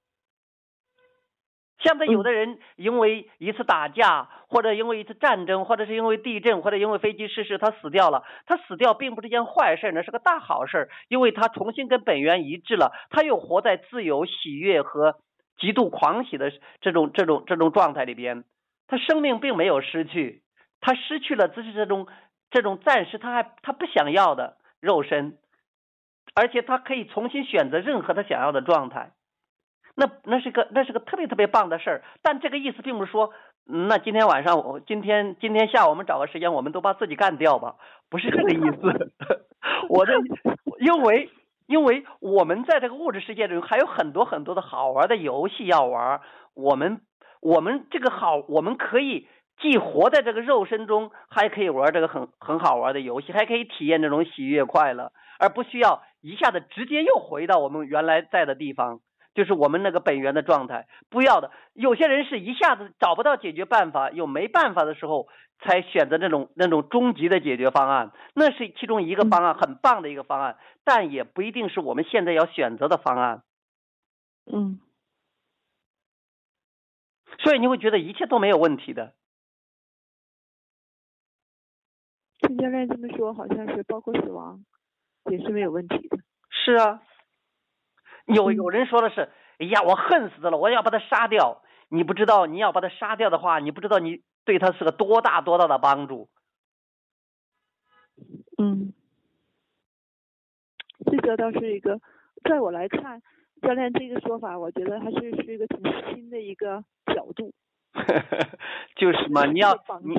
[1.78, 8.24] 现在有的人因为一次打架，或者因为一次战争，或者是因为地震，或者因为飞机失事，他死掉了。
[8.46, 15.20] 他死掉并不是件坏事，那是个大好事，因为他重新跟本源一致了，他又活在自由、喜悦和。
[15.58, 18.44] 极度狂喜的这种这种这种状态里边，
[18.88, 20.42] 他生命并没有失去，
[20.82, 22.08] 他失去了只是这种
[22.52, 25.38] 这种暂时他还他不想要的肉身，
[26.34, 29.12] 而且他可以重新选择任何他想要的状态，
[29.96, 32.04] 那那是个那是个特别特别棒的事儿。
[32.22, 37.76] 但这个意思并不是说，那今天晚上我今天今天下午我们找个时间，我们都把自己干掉吧，
[38.10, 39.14] 不是这个意思。
[39.90, 40.14] 我的
[40.80, 41.30] 因为。
[41.68, 46.22] 因为我们在这个物质世界中还有很多很多的好玩的游戏要玩，
[46.54, 47.02] 我们
[47.42, 49.28] 我们这个好，我们可以
[49.60, 59.00] 既活在这个肉身中，还可以玩这个很很好玩的游戏，还可以体验这种喜悦快乐，而不需要一下子直接又回到我们原来在的地方。
[59.36, 61.52] 就是我们那个本源的状态，不要的。
[61.74, 65.28] 有些人是一下子找不到解决办法，又没办法的时候，
[65.60, 68.12] 才选择那种那种终极的解决方案。
[68.34, 73.44] 那是其中一个方案，很棒的一个方案，但也不一定是我们现在要选择的方案。
[74.46, 74.80] 嗯。
[77.40, 79.14] 所以你会觉得一切都没有问题的。
[82.40, 84.64] 听教练这么说，好像是包括死亡
[85.30, 86.18] 也是没有问题的。
[86.50, 87.02] 是啊。
[88.26, 91.62] 有有人说的是，哎呀，我恨死他了，我要把他杀掉。
[91.90, 96.30] 你不知道，你要把他杀掉的话，你不知道你对他是个多大多大的帮助。
[98.58, 98.94] 嗯，
[101.12, 102.00] 这个倒是一个，
[102.50, 103.22] 在我来看，
[103.62, 106.84] 教练这个说法，我觉得还是是一个挺新的一个
[107.14, 107.54] 角度。
[108.96, 110.16] 就是嘛，你要你，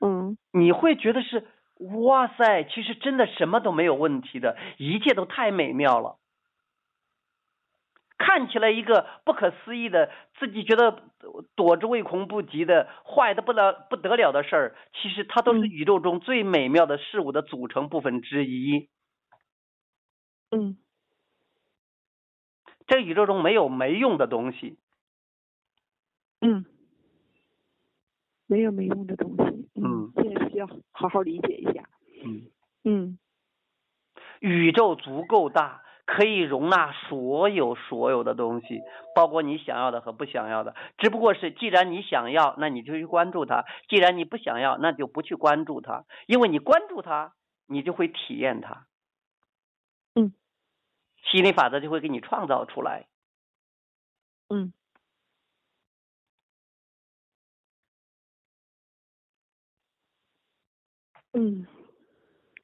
[0.00, 6.18] 嗯，你会觉得是哇塞，其实真的什么都没有问题的，一切都太美妙了。
[8.18, 11.02] 看起来一个不可思议的，自己觉得
[11.54, 18.88] 躲之唯恐不及的坏的不了不得了的事儿，其实它都是宇宙中最美妙的事物的组成部分之一。
[20.50, 20.78] 嗯，
[22.86, 24.78] 这宇宙中没有没用的东西。
[26.40, 26.64] 嗯，
[28.46, 29.68] 没有没用的东西。
[29.74, 31.88] 嗯，这也需要好好理解一下。
[32.24, 32.46] 嗯
[32.84, 33.18] 嗯，
[34.40, 35.82] 宇宙足够大。
[36.06, 38.80] 可以容纳所有所有的东西，
[39.14, 40.74] 包括你想要的和不想要的。
[40.98, 46.04] 只不过是，既然你想要，那你就去关注它；既然你不想要，那就不去关注它。
[46.26, 47.34] 因为你关注它，
[47.66, 48.86] 你就会体验它。
[50.14, 50.32] 嗯，
[51.30, 53.06] 心理法则就会给你创造出来。
[54.48, 54.72] 嗯，
[61.32, 61.66] 嗯，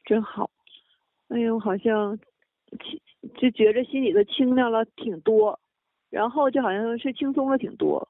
[0.05, 0.49] 真好。
[1.29, 3.02] 哎呦，好像轻
[3.37, 5.61] 就觉着心里头清亮了挺多，
[6.11, 8.09] 然后就好像是轻松了挺多。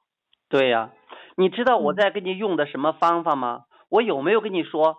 [0.49, 0.91] 对呀、
[1.35, 3.65] 你知道我嗯在给你用的什么方法吗？
[3.89, 4.97] 我有没有跟你说？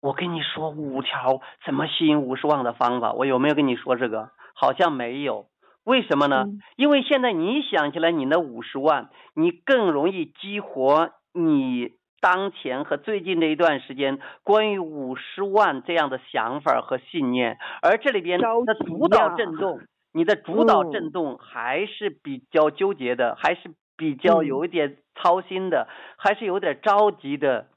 [0.00, 4.30] 我跟你说五条怎么吸引五十万的方法，我有没有跟你说这个？
[4.54, 5.46] 好像没有。
[5.84, 6.44] 为什么呢？
[6.46, 19.80] 嗯因为现在你想起来你那五十万，你更容易激活你当前和最近这一段时间关于五十万这样的想法和信念，而这里边着的主导震动，
[20.12, 27.68] 你的主导嗯震动还是比较纠结的，还是比较嗯有一点操心的，还是有点着急的。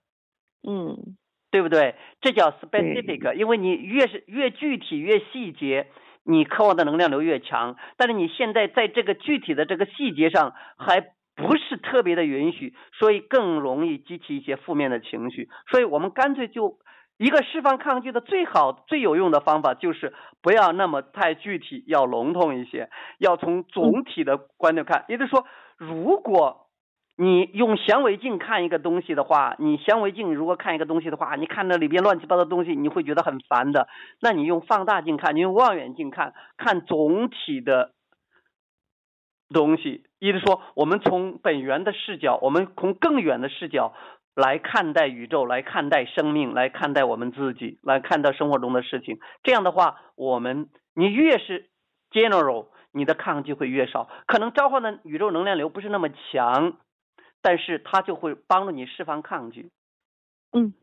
[0.67, 1.15] 嗯
[1.51, 1.95] 对不对？
[2.21, 5.87] 这叫 specific，因为你越是越具体越细节，
[6.23, 7.75] 你渴望的能量流越强。
[7.97, 11.07] 但是你现在在这个具体的这个细节上还
[11.39, 15.47] 不是特别的允许，所以更容易激起一些负面的情绪。
[15.71, 16.79] 所以我们干脆就
[17.17, 25.05] 一个释放抗拒的最好最有用的方法就是不要那么太具体，要笼统一些，要从总体的观点看。
[25.07, 25.45] 也就是说，
[25.77, 26.67] 如果
[27.17, 33.87] 你用显微镜看一个东西的话，你显微镜如果看一个东西的话，你看那里边乱七八糟的东西，你会觉得很烦的。
[34.21, 37.91] 那你用放大镜看，你用望远镜看，看总体的
[39.53, 43.93] 东西，也就是说，我们从本源的视角，我们从更远的视角
[44.35, 49.19] 来看待宇宙，来看待生命，来看待我们自己，来看待生活中的事情。
[49.43, 51.69] 这样的话，我们你越是
[52.11, 54.09] general，你的抗拒会越少。
[54.27, 56.77] 可能召唤的宇宙能量流不是那么强。
[57.41, 59.71] 但是它就会帮助你释放抗拒。
[60.51, 60.73] 嗯。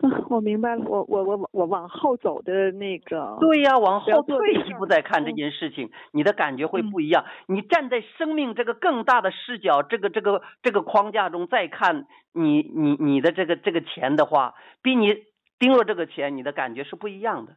[0.00, 7.24] 啊， 我明白了，我我我我往后走的那个， 对呀、往后退一步再看这嗯件事情，你的感觉会嗯不一样。
[7.46, 15.14] 你站在生命这个更大的视角，这个这个这个框架中再看你你你的这个这个钱的话，比你
[15.58, 17.56] 盯着这个钱，你的感觉是不一样的。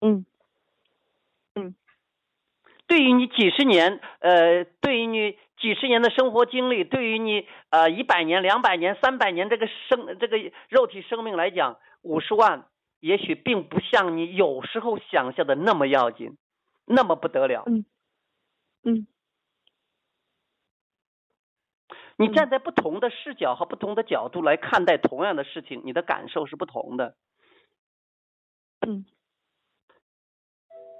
[0.00, 0.24] 嗯
[1.54, 1.74] 嗯
[2.86, 12.66] 对于你几十年，呃，对于你几十年的生活经历，对于你呃一百年、两百年、三百年这个生这个肉体生命来讲，五十万
[13.00, 16.36] 也许并不像你有时候想象的那么要紧，
[16.84, 17.64] 那么不得了。
[17.66, 17.84] 嗯
[18.84, 19.06] 嗯
[22.16, 27.14] 你站在不同的视角和不同的角度来看待同样的事情，你的感受是不同的。
[28.86, 29.04] 嗯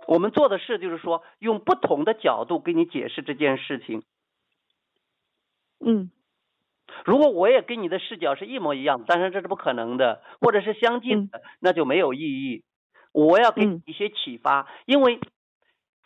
[0.06, 4.04] 我们做的事就是说，用不同的角度给你解释这件事情。
[5.80, 6.10] 嗯。
[7.04, 12.64] 如果我也跟你的视角是一模一样，当然这是不可能的，或者是相近的，那就没有意义。
[13.12, 13.82] 我要给你嗯。
[13.84, 15.20] 一些启发，因为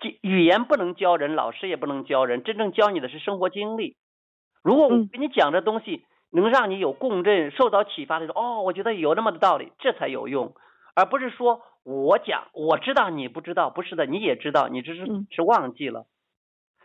[0.03, 3.97] 语语言不能教人，老师也不能教人，真正教你的是生活经历。
[4.63, 5.13] 如果我嗯。
[5.13, 10.55] 跟你讲这东西能让你有共振、受到启发的时候，哦，我觉得有那么的道理，这才有用，
[10.95, 15.27] 而不是说我讲我知道你不知道，不是的，你也知道，你只是嗯。
[15.31, 16.07] 是忘记了，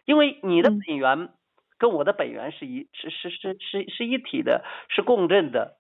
[0.06, 0.86] 因为你的嗯。
[0.88, 1.30] 本源
[1.78, 5.78] 跟我的本源是一是是是是是一体的，是共振的。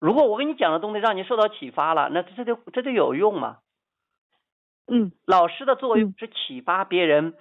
[0.00, 3.58] 如果我跟你讲的东西让你受到启发了，那这就这就有用嘛。
[4.86, 7.34] 嗯老师的作用嗯是启发别人，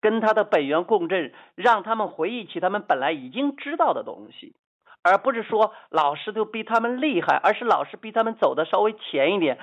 [0.00, 4.54] 跟他的本源共振，让他们回忆起他们本来已经知道的东西，
[5.02, 9.58] 而不是说老师就比他们厉害，而是老师比他们走的稍微前一点。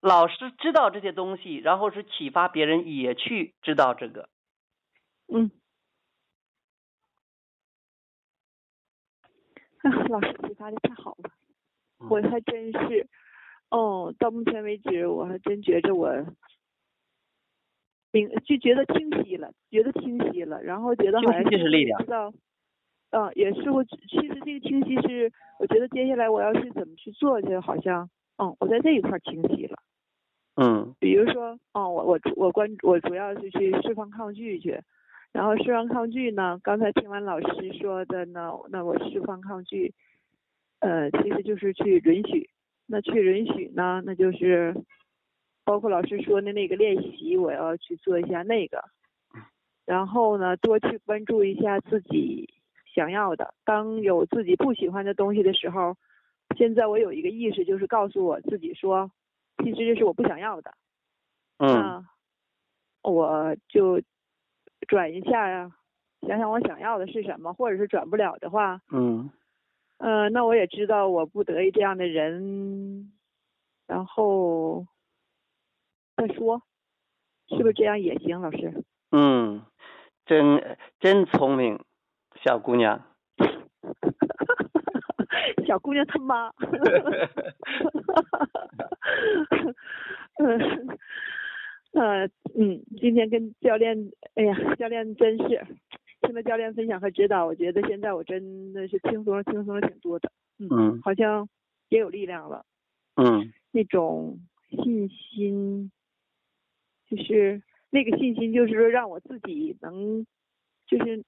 [0.00, 4.28] 老师知道这些东西，然后是启发别人也去知道这个。
[5.30, 5.50] 嗯。
[9.90, 11.30] 啊，老师启发的太好了，
[12.10, 13.06] 我还真是，
[13.70, 16.12] 哦，到目前为止，我还真觉着我
[18.12, 22.32] 明就觉得清晰了，觉得清晰了，然后觉得好像就是力量知道，
[23.10, 23.96] 嗯、也是我其
[24.26, 29.78] 实这个清晰是，我觉得接下来我要是怎么去做去，好像，嗯，我在这一块儿清晰了。
[30.58, 34.80] 嗯比如说，哦，我我我关我主要是去释放抗拒去，
[35.36, 39.92] 然后释放抗拒呢，刚才听完老师说的呢，那我释放抗拒，
[40.78, 42.48] 呃，其实就是去允许，
[42.86, 44.74] 那去允许呢，那就是
[45.62, 48.82] 包括老师说的那个练习，我要去做一下那个，
[49.84, 52.48] 然后呢，多去关注一下自己
[52.94, 55.98] 想要的，当有自己不喜欢的东西的时候，
[56.56, 59.10] 现在我有一个意识，就是告诉我自己说，
[59.62, 60.72] 其实这是我不想要的。
[61.58, 62.06] 嗯。
[63.02, 64.00] 我就
[64.88, 65.70] 转一下呀，
[66.26, 69.30] 想想我想要的是什么，或者是转不了的话，嗯
[69.98, 73.12] 呃，那我也知道我不得意这样的人，
[73.86, 74.86] 然后
[76.16, 76.60] 再说，
[77.48, 78.84] 是不是这样也行，老师？
[79.12, 79.62] 嗯，
[80.26, 81.78] 真真聪明，
[82.42, 83.02] 小姑娘。
[85.66, 86.52] 小姑娘她妈。
[90.38, 90.38] 嗯，
[91.96, 95.66] 呃，嗯，今天跟教练，哎呀，教练真是
[96.20, 100.30] 听了教练分享和指导，我觉得现在我真的是轻松了，轻松了挺多的。
[100.58, 101.48] 嗯好像
[101.88, 102.66] 也有力量了，
[103.14, 104.38] 嗯那种
[104.68, 105.90] 信心，
[107.08, 110.26] 就是那个信心，就是说让我自己能，
[110.86, 111.24] 就是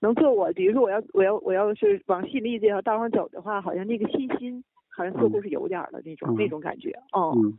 [0.00, 6.90] 能做我，比如说我要我要我要是往吸引力这条道上走的话，好像那个信心好像似乎是有点儿的那种、嗯那种感觉。
[7.12, 7.58] 哦，嗯，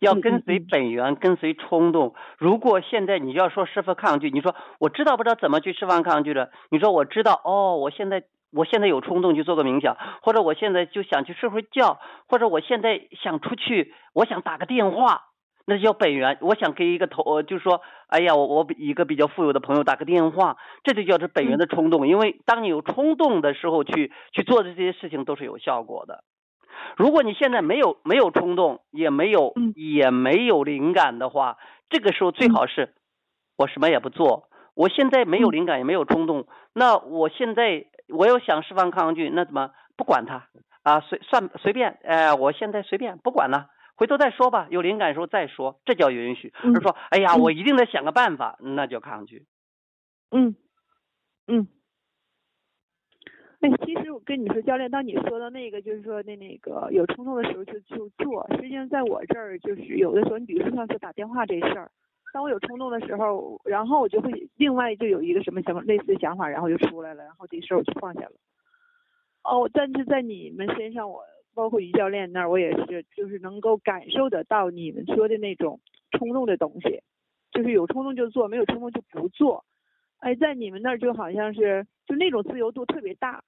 [0.00, 2.14] 要嗯跟随本源，跟随冲动。
[2.38, 6.50] 如果现在你要说释放抗拒，你说我知道不知道怎么去释放抗拒的？
[6.70, 11.98] 你说我知道，哦，我现在我现在有冲动去做个冥想，或者我现在就想去睡会觉，
[12.28, 15.22] 或者我现在想出去，我想打个电话。
[15.66, 22.08] 那叫本源，我想给一个头，呃就是说，哎呀，我我比一个比较富有的朋友打个电话，这就叫做本源的冲动。
[22.08, 26.24] 因为当你有冲动的时候去去做的这些事情都是有效果的。
[26.96, 31.58] 如果你现在没有没有冲动，也没有、嗯也没有灵感的话，
[31.88, 32.94] 这个时候最好是，
[33.56, 34.48] 我什么也不做。
[34.74, 40.48] 我现在没有嗯灵感，也没有冲动，那我现在我要想释放抗拒，那怎么不管它
[40.82, 41.00] 啊？
[41.00, 43.68] 随算随便，哎、我现在随便不管了。
[43.96, 46.54] 回头再说吧，有灵感的时候再说，这叫允许。
[46.62, 49.46] 嗯而说，哎呀，嗯我一定得想个办法，那叫抗拒。
[50.30, 50.54] 嗯，
[51.46, 51.68] 嗯。
[53.60, 58.46] 哎，其实我跟你说，教练，当你说到那个，就是说那那个有冲动的时候就就做。
[58.56, 61.90] 实际上，在我这儿，就是有的时候，你比如说像是打电话这事儿，
[62.32, 68.32] 当我有冲动的时候，然后我就会另外就有一个什么什么类似的想法，然后就出来了，然后这事儿我就放下了。
[69.44, 71.22] 哦，但是在你们身上，我
[71.54, 75.80] 包括于教练那儿，我也是，就是能够感受得到你们说的那种
[76.12, 77.02] 冲动的东西，
[77.52, 79.66] 就是有冲动就做，没有冲动就不做。
[80.20, 83.42] 哎，在你们那儿就好像是就那种自由度特别大。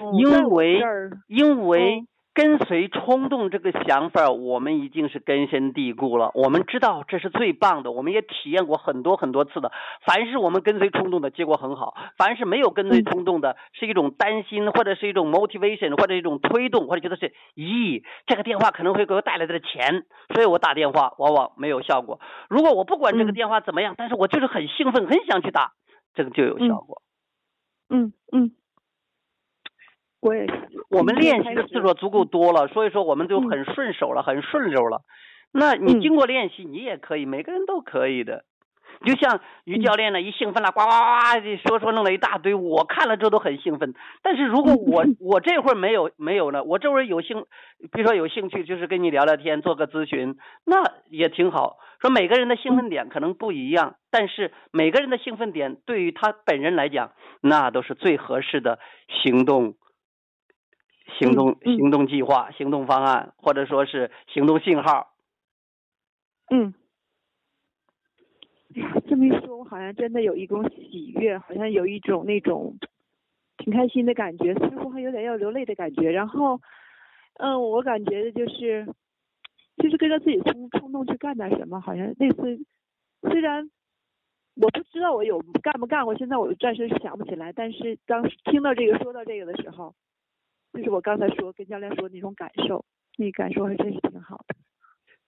[0.00, 0.80] 嗯因为
[1.28, 6.30] 因为嗯跟随冲动这个想法，我们已经是根深蒂固了。
[6.34, 9.70] 我们知道这是最棒的，我们也体验过很多很多次的。
[10.06, 22.18] 凡是我们跟随冲动的结果很好，凡是没有跟随嗯冲动的，是一种担心，或者是一种 motivation，或者一种推动，或者觉得是，咦，这个电话可能会给我带来的钱，所以我打电话往往没有效果。
[22.48, 25.72] 如果我不管这个嗯电话怎么样，但是我就是很兴奋，很想去打，
[26.14, 27.02] 这个就有效果。
[27.04, 27.11] 嗯
[27.92, 28.52] 嗯嗯，
[30.20, 30.46] 我也。
[30.90, 35.02] 我们练习的次数足够多了，所以说我们就嗯很顺手了，很顺溜了。
[35.52, 38.44] 那你嗯经过练习，你也可以，每个人都可以的。
[39.02, 43.94] 就像于嗯教练呢，一兴奋了，呱呱呱的说说弄了一大堆，我看了之后都很兴奋。
[44.22, 47.44] 但是如果我 我这会儿没有没有呢，我这会儿有兴，
[47.92, 51.78] 比如说有兴趣，就是跟你聊聊天，做个咨询，那也挺好。
[52.00, 58.78] 说每个人的兴奋点可能不一样，但是每个人的兴奋点对于他本人来讲，那都是最合适的
[59.22, 59.74] 行动。
[61.18, 65.08] 行动、行动计划、行动方案，或者说是行动信号。
[66.50, 66.72] 嗯。
[69.08, 72.76] 这么一说，我好像真的有一种喜悦，好像有一种那种
[73.58, 76.10] 挺开心的感觉，似乎还有点要流泪的感觉。
[76.10, 76.60] 然后，
[77.34, 78.86] 嗯，我感觉的就是，
[79.76, 82.58] 就是跟着自己冲冲动去干点什么，好像类似，
[83.22, 83.70] 虽然
[84.54, 87.52] 我不知道我有干不干过，现在我暂时想不起来。
[87.52, 89.94] 但是当时听到这个说到这个的时候，
[90.72, 92.84] 就是我刚才说跟教练说的那种感受，
[93.16, 94.54] 那感受还真是挺好的。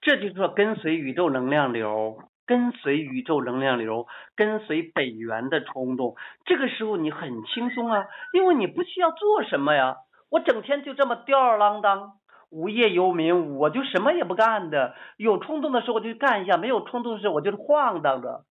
[0.01, 6.16] 这就是说跟随宇宙能量流，跟随宇宙能量流，跟随本源的冲动。
[6.45, 9.97] 这个时候你很轻松啊，因为你不需要做什么呀。
[10.30, 12.14] 我整天就这么吊儿郎当，
[12.51, 14.95] 无业游民，我就什么也不干的。
[15.16, 18.45] 有冲动的时候我就干一下，没有冲动的时候我就是晃荡着。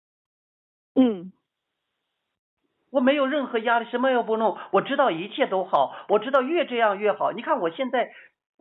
[0.94, 1.32] 嗯
[2.90, 7.32] 我没有任何压力，什么也不弄，我知道一切都好，我知道越这样越好。
[7.32, 8.10] 你看我现在，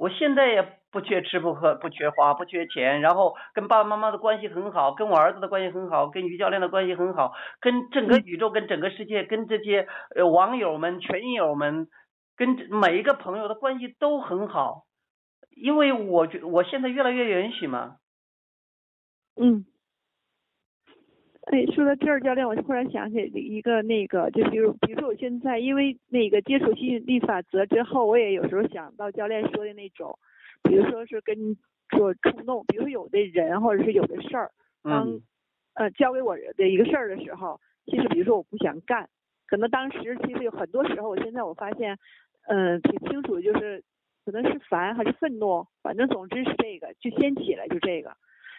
[0.02, 11.88] 我现在也不缺吃不喝，不缺花，不缺钱，然后跟爸爸妈妈的关系很好，跟我儿子的关系很好，跟于教练的关系很好，跟整个宇宙、跟整个世界、跟这些呃网友们、群友们，
[12.36, 14.86] 跟每一个朋友的关系都很好，
[15.56, 17.97] 因为我觉我现在越来越允许嘛。
[19.39, 19.66] 嗯。
[21.50, 30.18] 哎，说到这儿，教练，我忽然想起一个那个，就比如，比如说我现在因为那个接触吸引力法则之后，我也有时候想到教练说的那种，
[30.62, 31.58] 比如说是跟
[31.89, 34.52] 做冲动，比如说有的人或者是有的事儿，
[34.84, 35.22] 当、嗯
[35.74, 39.10] 呃交给我的一个事儿的时候，其实比如说我不想干，
[39.48, 41.98] 可能当时其实有很多时候，我现在我发现，
[42.48, 43.84] 嗯、挺清楚，就是
[44.26, 48.16] 可能是烦还是愤怒，反正总之是这个，就先起来就这个。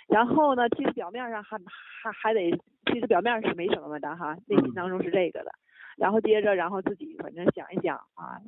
[0.08, 2.50] 然后呢，其实表面上还还还得，
[2.92, 5.50] 其实表面上是没什么的哈，内心当中是这个的。
[5.96, 8.40] 然后接着然后自己反正想一想啊，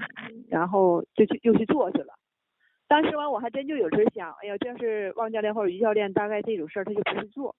[0.49, 2.15] 然后就去又去做去了。
[2.89, 7.55] 当时完我还真就有时候想，哎呀，这要是汪教练或者于教练，大概这种事儿他就不去做。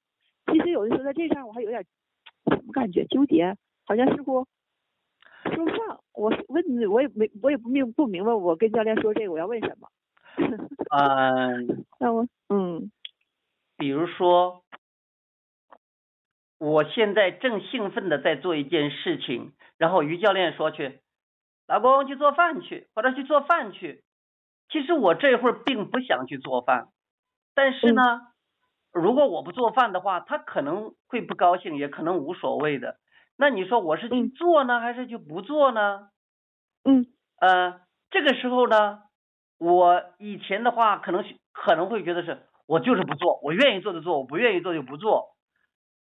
[0.52, 1.84] 其实有的时候在这上我还有点
[2.48, 4.46] 什么感觉纠结，好像似乎
[5.54, 6.00] 说不上。
[6.14, 9.88] 我问我也没我也不明不明白，我跟教练说这个我要问什么？
[10.92, 12.92] 嗯， 那我嗯
[13.78, 14.64] 比如说，
[16.58, 21.02] 我现在正兴奋的在做一件事情，然后于教练说去，
[21.68, 24.04] 老公去做饭去，或者去做饭去。
[24.70, 26.88] 其实我这会儿并不想去做饭，
[27.54, 28.02] 但是呢，
[28.92, 32.98] 如果我不做饭的话，他可能会不高兴，也可能无所谓的。
[33.38, 36.10] 那你说我是去嗯做呢，还是就不做呢？
[36.84, 37.08] 嗯
[37.40, 39.04] 呃，这个时候呢，
[39.58, 45.36] 我以前的话可能可能会觉得是我就是不做，我愿意做就做，我不愿意做就不做。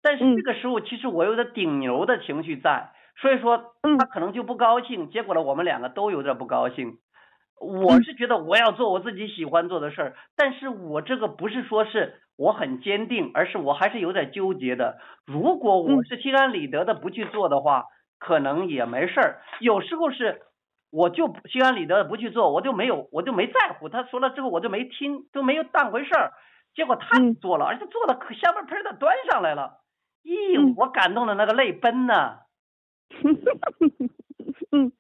[0.03, 6.99] 但是嗯这个时候其实我有点顶牛的情绪在，所以说嗯他可能就不高兴，结果呢我们两个都有点不高兴。
[7.61, 14.99] 我是觉得我要做我自己喜欢做的事儿，但是我这个不是说是我很坚定，而是我还是有点纠结的。
[15.25, 17.85] 如果我嗯是心安理得的不去做的话，
[18.19, 19.41] 可能也没事儿。
[19.61, 20.43] 有时候是
[20.91, 23.89] 我就心安理得的不去做，我就没有我就没在乎。
[23.89, 26.33] 他说了之后我就没听，就没有当回事儿。
[26.75, 29.81] 结果他嗯做了，而且做的可香喷喷的端上来了，
[30.23, 32.41] 咦，嗯我感动的那个泪奔呐。
[34.73, 34.93] 嗯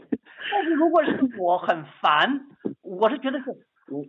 [0.52, 2.46] 但是如果是我很烦，
[2.82, 3.50] 我是觉得是
[3.88, 4.04] 我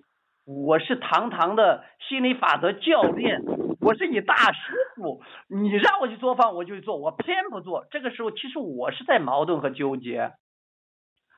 [0.45, 3.41] 我是堂堂的心理法则教练，
[3.79, 7.87] 我是你大师傅，你让我去做饭我就去做，我偏不做。
[7.89, 10.33] 这个时候其实我是在矛盾和纠结，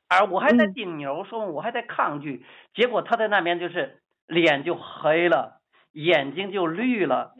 [0.08, 2.44] 而我还在嗯顶牛，说明我还在抗拒。
[2.74, 5.57] 结果他在那边就是脸就黑了，
[5.92, 7.34] 眼睛就绿了。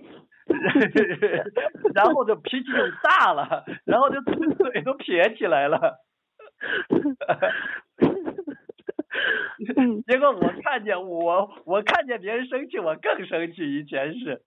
[1.95, 5.99] 然后就脾气就大了，然后就嘴 都撇起来了。
[9.77, 13.77] 嗯 结果我看见我我看见别人生气，我更生气。
[13.77, 14.43] 以前是，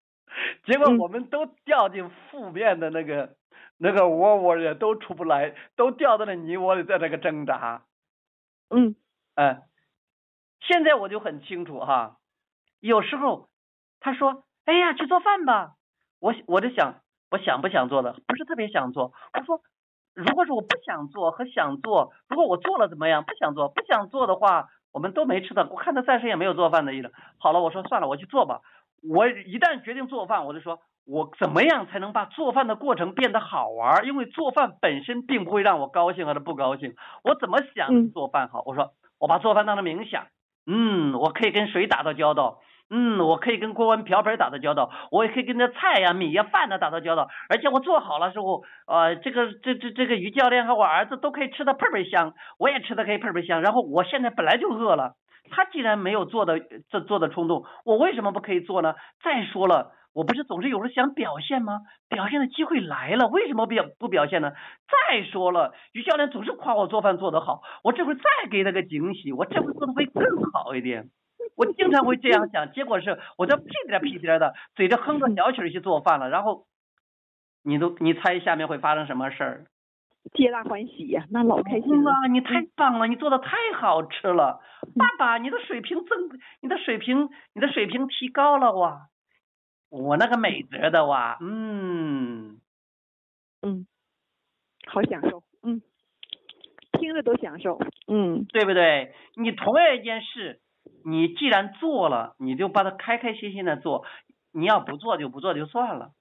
[0.65, 3.35] 结果嗯我们都掉进负面的那个
[3.77, 7.83] 那个窝窝里，都出不来，都掉到了泥窝里，在那个挣扎。
[8.69, 8.95] 嗯
[9.35, 9.61] 哎，
[10.61, 12.17] 现在我就很清楚哈，
[12.79, 13.49] 有时候
[14.01, 15.75] 他说：“哎呀，去做饭吧。”
[16.19, 16.95] 我我就想，
[17.31, 19.13] 我想不想做的，不是特别想做。
[19.33, 19.61] 我说，
[20.13, 23.23] 如果是我不想做和想做，如果我做了怎么样？
[23.23, 25.67] 不想做，不想做的话，我们都没吃的。
[25.71, 27.11] 我看他暂时也没有做饭的意思。
[27.39, 28.59] 好了，我说算了，我去做吧。
[29.09, 34.05] 我一旦决定做饭，我就说我怎么样才能把做饭的过程变得好玩儿？
[34.05, 36.93] 因为做饭本身并不会让我高兴或者不高兴。
[37.23, 38.61] 我怎么想嗯做饭好？
[38.65, 40.27] 我说我把做饭当成冥想，
[40.67, 42.59] 嗯，我可以跟水打到交道，
[42.93, 53.61] 嗯，我可以跟锅碗瓢盆打到交道，我也可以跟这菜呀、米呀、饭呐打到交道，而且我做好了之后，呃，这个这这这个于教练和我儿子都可以吃的倍倍香，我也吃的可以倍倍香。
[53.61, 55.13] 然后我现在本来就饿了，
[55.49, 58.93] 他既然没有做的这做的冲动，我为什么不可以做呢？
[59.23, 59.93] 再说了。
[60.13, 61.79] 我不是总是有时候想表现吗？
[62.09, 64.51] 表现的机会来了，为什么表不表现呢？
[64.51, 70.21] 再说了，于教练总是夸我做饭做得好，我这回再给他个惊喜，我这回做的会更
[70.51, 71.05] 好一点。
[71.55, 76.65] 我经常会这样想，结果是我这屁颠屁颠的，嘴着哼着小曲儿去做饭了，然后
[77.63, 79.65] 你都你猜下面会发生什么事儿？
[80.33, 82.11] 皆大欢喜呀，那老开心了。
[82.31, 84.61] 你太棒了，你做的太好吃了，
[84.95, 89.07] 爸爸，你的水平增，你的水平，你的水平提高了哇！
[89.89, 92.59] 我那个美德的哇，嗯，
[93.63, 93.87] 嗯，
[94.85, 95.81] 好享受，嗯，
[96.99, 99.15] 听着都享受，嗯对不对？
[99.35, 100.61] 你同样一件事，
[101.05, 104.05] 你既然做了，你就把它开开心心的做，
[104.51, 106.11] 你要不做就不做就算了。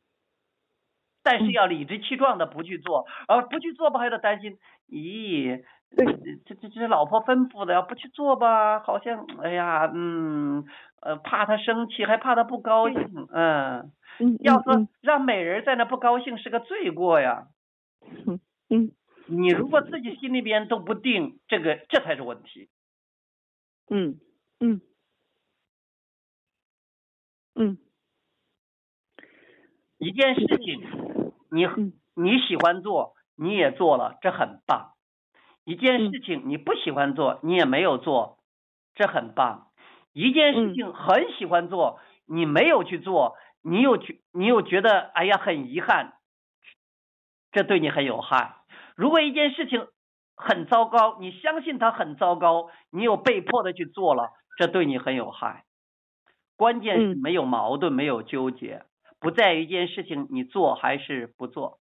[1.23, 4.57] 但是嗯要理直气壮的不去做，而不去做吧，还得担心，
[4.89, 5.63] 咦，
[5.95, 6.07] 对
[6.47, 10.65] 这这这老婆吩咐的，要不去做吧，好像哎呀，嗯，
[11.03, 17.49] 呃，怕他生气，还怕他不高兴，嗯，嗯，要说嗯让美人在那不高兴是个罪过呀。
[18.27, 18.41] 嗯
[18.71, 18.93] 嗯
[19.27, 22.69] 你如果自己心里边都不定，这个这才是问题。
[23.91, 24.19] 嗯
[24.61, 24.81] 嗯
[27.55, 27.79] 嗯
[29.99, 34.95] 一件事情，你嗯你喜欢做，你也做了，这很棒。
[35.65, 38.39] 一件嗯事情你不喜欢做，你也没有做，
[38.95, 39.71] 这很棒。
[40.13, 46.15] 一件事嗯情很喜欢做，你没有去做，你又觉你又觉得哎呀很遗憾，
[47.53, 48.57] 这对你很有害。
[48.97, 49.87] 如果一件事情
[50.35, 55.65] 很糟糕，你相信它很糟糕，你又被迫的去做了，这对你很有害。
[56.57, 58.85] 关键是嗯没有矛盾，没有纠结，
[59.19, 61.81] 不在于一件事情你做还是不做。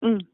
[0.00, 0.26] 嗯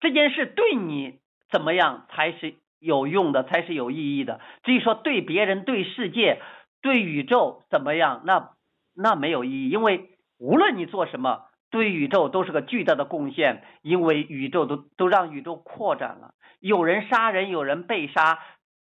[0.00, 1.18] 这件事对你
[1.50, 4.40] 怎么样才是有用的，才是有意义的。
[4.62, 6.42] 至于说对别人、对世界、
[6.82, 8.54] 对宇宙怎么样，那
[8.94, 16.32] 那没有意义，因为无论你做什么，对宇宙都是个巨大的贡献，因为宇宙都都让宇宙扩展了。
[16.60, 18.38] 有人杀人，有人被杀。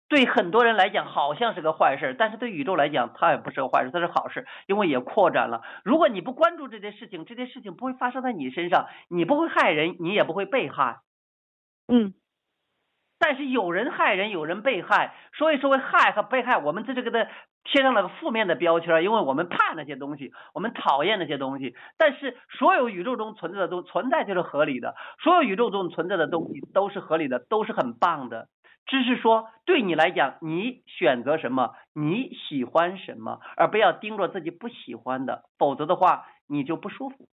[0.09, 5.61] 对很多人来讲好像是个坏事，但是对宇宙来讲，它也不是个坏事，它是好事，因为也扩展了。
[5.85, 10.97] 如果你不关注这件事情，这件事情不会发生在你身上，你不会害人，你也不会被害。
[11.87, 12.13] 嗯。
[13.19, 17.29] 但是有人害人，有人被害，所以说为害和被害，我们在这个的
[17.63, 21.75] 贴上了个负面的标签，因为我们怕那些东西，我们讨厌那些东西。
[21.97, 28.49] 但是所有宇宙中存在的都存在就是合理的，所有宇宙中存在的东西都是合理的，都是很棒的。
[28.87, 37.27] 只是说，对你来讲，你选择什么，你喜欢什么，而不要盯着自己不喜欢的，否则的话，你就不舒服。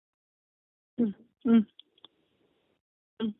[0.97, 1.15] 嗯
[1.45, 1.67] 嗯
[3.19, 3.35] 嗯。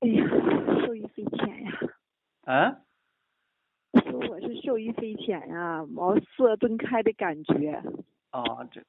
[0.00, 0.24] 哎呀，
[1.14, 1.72] 匪浅呀！
[2.44, 2.76] 啊？
[4.10, 7.82] 说我是受益匪浅呀，茅塞顿开的感觉。
[8.32, 8.80] 哦，这。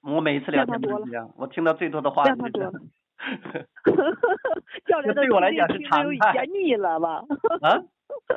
[0.00, 2.72] 我每一次聊天都是这样，我听到最多的话就是这样。
[4.86, 6.08] 教练对我来讲是常
[6.52, 7.24] 腻了吧？
[7.62, 7.82] 啊？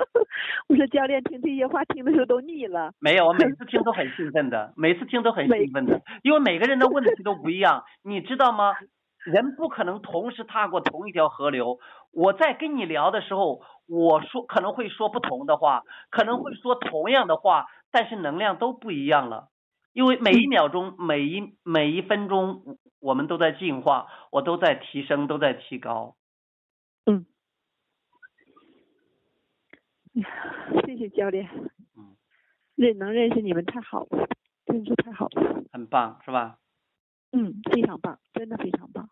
[0.67, 2.91] 我说教练听这些话听的时候都腻了。
[2.99, 8.73] 没有，我每次听都很兴奋的，每次听都很兴奋的， 因为每个人的问题都不一样，你知道吗？
[9.25, 11.79] 人不可能同时踏过同一条河流。
[12.11, 19.49] 我在跟你聊的时候，我说可能会说不同的话，可能会说同样的话，但是能量都不一样了。
[19.93, 26.15] 因为每一秒钟、每一每一分钟，我们都在进化，我都在提升，都在提高。
[27.05, 27.25] 嗯，
[30.85, 31.49] 谢谢教练。
[31.97, 32.15] 嗯。
[32.75, 34.27] 认能认识你们太好了，
[34.65, 35.63] 真是太好了。
[35.71, 36.57] 很棒，是吧？
[37.31, 39.09] 嗯，非常棒，真的非常棒。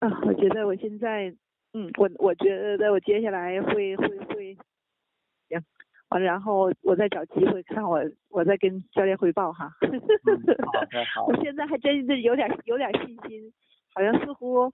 [0.00, 1.34] 啊，我觉得我现在，
[1.72, 4.56] 嗯，我我觉得我接下来会会会。
[5.48, 5.62] 行
[6.10, 9.70] 完了，然后我再找机会看我，我再跟教练汇报哈。
[9.80, 11.26] 好的，好。
[11.26, 13.52] 我现在还真是有点有点信心，
[13.94, 14.70] 好像似乎，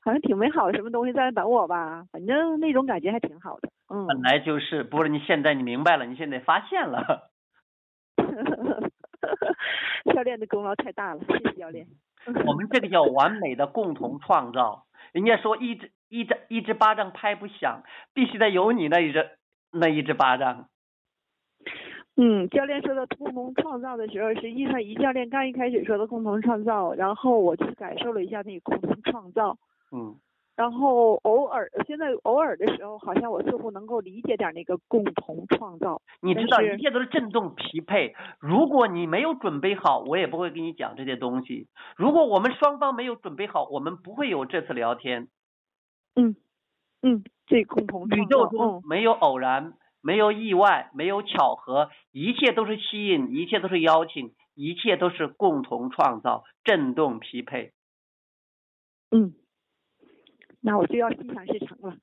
[0.00, 3.68] 好像挺美好的什么东西在等我吧，反正那种感觉还挺好的。
[3.88, 4.06] 嗯。
[4.06, 7.30] 本来就是，不是你现在你明白了，你现在发现了。
[10.12, 11.86] 教练的功劳太大了，谢谢 教练。
[12.46, 14.84] 我们这个叫完美的共同创造。
[15.12, 17.82] 人家说一只一只一只巴掌拍不响，
[18.12, 19.30] 必须得有你那一只。
[19.70, 20.68] 那一只巴掌。
[22.16, 29.56] 嗯，教练说的共同创造的时候，实际上一教练刚一开始说的共同创造，然后我去感受了一下那个共同创造。
[29.92, 30.16] 嗯。
[30.58, 36.02] 然后偶尔，现在偶尔的时候，好像我似乎能够理解点那个共同创造。
[36.20, 38.16] 你知道，一切都是振动匹配。
[38.40, 41.68] 如果你没有准备好，我也不会跟你讲这些东西。
[41.96, 45.28] 如果我们双方没有准备好，我们不会有这次聊天。
[46.16, 46.34] 嗯。
[47.02, 47.22] 嗯。
[47.46, 57.72] 这共同宇宙中没有偶然，没有意外，没有巧合，一切都是吸引，一切都是邀请，一切都是共同创造，振动匹配。
[59.12, 59.32] 嗯，
[60.60, 61.96] 那我就要心想事成了。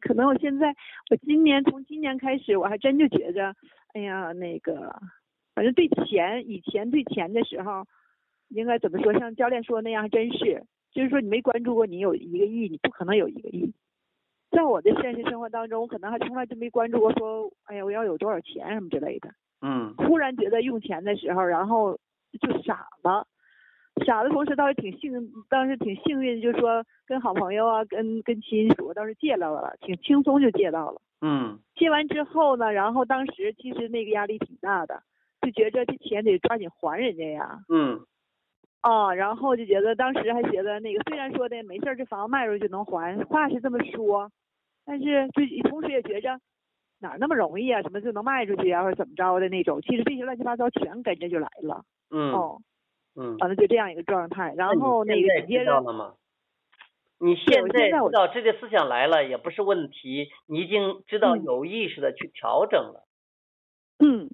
[0.00, 0.74] 可能我现在，
[1.10, 3.54] 我今年从今年开始，我还真就觉着，
[3.94, 5.00] 哎呀，那个，
[5.54, 7.86] 反正对钱，以前对钱的时候，
[8.48, 9.12] 应该怎么说？
[9.18, 13.72] 像教练说那样，还真是，就是说你没关注过，你有一个亿，你不可能有一个亿。
[14.50, 19.30] 在我的现实生活当中，我可能还从来就没关注过说，哎呀，我要有多少钱什么之类的。
[19.62, 19.94] 嗯。
[19.96, 21.96] 忽然觉得用钱的时候，然后
[22.40, 23.26] 就傻了，
[24.06, 25.12] 傻的同时倒是挺幸，
[25.48, 31.00] 当时挺幸运，就是说跟好朋友啊，跟跟亲属倒是借到了，挺轻松就借到了。
[31.20, 31.58] 嗯。
[31.74, 35.02] 借完之后呢，然后当时其实那个压力挺大的，
[35.42, 37.58] 就觉着这钱得抓紧还人家呀。
[37.68, 38.00] 嗯。
[38.80, 44.30] 啊，然后就觉得当时还觉得那个虽然说的没事儿，这房子卖出去就能还，话是这么说。
[44.86, 46.40] 但是就同时也觉着
[47.00, 47.82] 哪那么容易啊？
[47.82, 49.80] 什么就能卖出去啊，或者怎么着的那种？
[49.82, 51.84] 其实这些乱七八糟全跟着就来了。
[52.10, 52.32] 嗯。
[52.32, 52.60] 哦。
[53.20, 53.36] 嗯。
[53.38, 55.82] 反正就这样一个状态，然后那个接着。
[57.18, 63.06] 你现在知道这个思想来了也不是问题，你已经知道有意识的去调整了。
[63.98, 64.30] 嗯。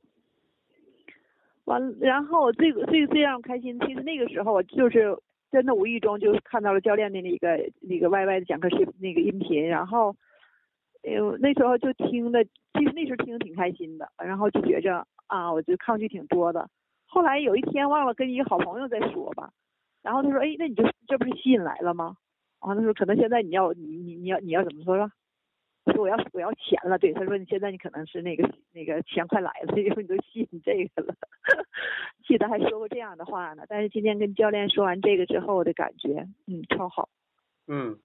[1.64, 5.18] 完了，然后最最最让我开心，其实那个时候我就是
[5.50, 10.14] 真的无意中就看到了教练的那个那个 YY 的讲课视那个音频，然后。
[11.02, 16.68] 哎呦，那时候就听的，其实那时候听的挺开心的，然后就觉着啊，我就抗拒挺多的。
[17.06, 19.50] 后来有一天忘了跟一个好朋友在说吧，
[20.02, 22.16] 然后他说，哎，那你就这不是吸引来了吗？
[22.60, 25.10] 啊，他说可能现在你要你你你要你要怎么说？
[25.84, 31.14] 我说我要我要钱了，对，他说你现在你可能是那个那个钱快来了，因为你都信这个了。
[32.26, 37.08] 记得还说过这样的话呢，但是今天跟教练说完这个之后的感觉，嗯，超好。
[37.68, 37.96] 嗯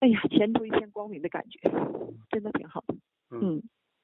[0.00, 1.58] 哎呀，前途一片光明的感觉，
[2.28, 2.94] 真的挺好的。
[3.30, 3.62] 嗯，嗯，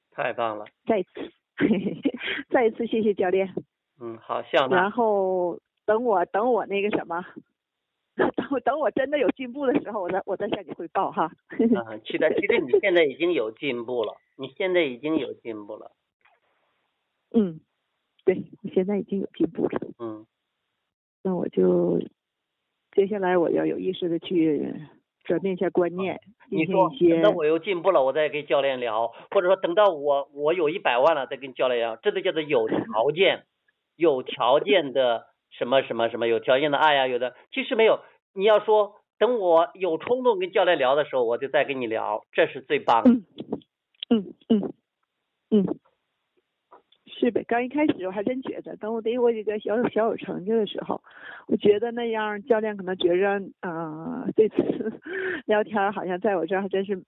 [0.09, 0.65] 太棒了。
[0.87, 1.31] 再一次，
[2.49, 3.53] 再一次谢谢教练。
[3.99, 4.89] 嗯，好，向然。
[4.91, 7.25] 后等我等我那个什么，
[8.15, 11.31] 等我等我真的有进步的时候，我再我再向你汇报哈。
[11.57, 12.29] 嗯，期待。
[12.33, 15.91] 其实你现在已经有进步了，你现在已经有进步了。
[17.31, 17.59] 嗯，
[18.25, 20.25] 对我现在已经有进步了，嗯
[21.21, 21.99] 那我就
[22.93, 24.73] 接下来我要有意识的去
[25.25, 26.19] 转变一下观念，
[26.49, 33.45] 你说等到我有进步了，我再跟教练聊，或者说等到我我有一百万了再跟教练聊，这就叫做有条件，
[33.99, 37.99] 有条件的什么什么什么，有条件的爱呀、有的其实没有。
[38.33, 43.09] 你要说等我有冲动跟教练聊的时候，我就再跟你聊，这是最棒的。
[43.11, 43.25] 嗯
[44.09, 44.73] 嗯嗯
[45.51, 45.65] 嗯，
[47.07, 47.43] 是呗。
[47.45, 51.01] 刚一开始我还真觉得，等我得我一个小有小有成就的时候，
[51.47, 54.55] 我觉得那样教练可能觉着，啊、这次
[55.45, 57.03] 聊天好像在我这儿还真是，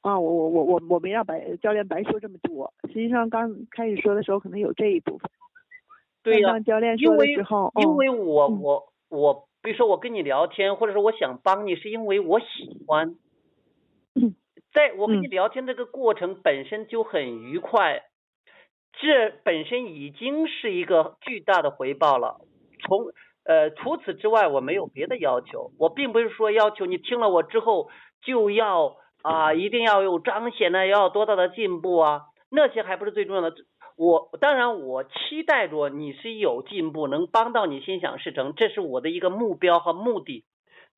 [0.00, 2.72] 啊，我我我我我没让白教练白说这么多。
[2.88, 5.30] 实际上刚开始说的时候，可能有这一部分。
[6.24, 6.58] 对呀、
[6.96, 13.14] 因为说的时候，哦因为我嗯我我，比如说我跟你聊天，或者说我想帮你，是因为我喜欢。
[14.16, 14.34] 嗯
[14.72, 18.02] 在我跟你嗯聊天这个过程本身就很愉快，
[18.92, 22.40] 这本身已经是一个巨大的回报了。
[22.80, 23.12] 从
[23.44, 25.70] 呃除此之外，我没有别的要求。
[25.78, 27.88] 我并不是说要求你听了我之后
[28.22, 33.54] 就要啊、一定要有彰显呢，要有多大的进步啊，那些还不是最重要的。
[33.96, 40.44] 我当然我期待着你是有进步，能帮到你心想事成，这是我的一个目标和目的。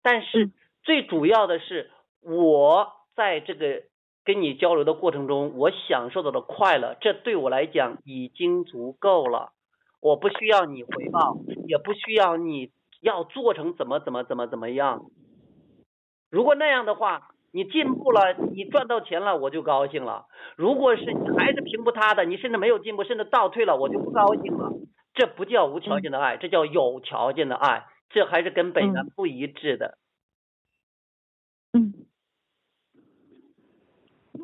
[0.02, 1.90] 但是嗯最主要的是，
[2.22, 3.82] 我在这个
[4.24, 9.52] 跟你交流的过程中，我享受到的快乐，这对我来讲已经足够了。
[10.00, 11.36] 我不需要你回报，
[11.66, 12.70] 也不需要你
[13.00, 15.06] 要做成怎么怎么怎么怎么样。
[16.30, 20.26] 如果那样的话，你进步了，你赚到钱了，我就高兴了。
[20.56, 24.70] 如果是你还是平不塌的，你甚至没有进步，甚至倒退了，我就不高兴了。
[25.14, 29.96] 这不叫无条件的爱，这叫有条件的爱，这还是跟本源嗯不一致的。
[31.72, 31.94] 嗯，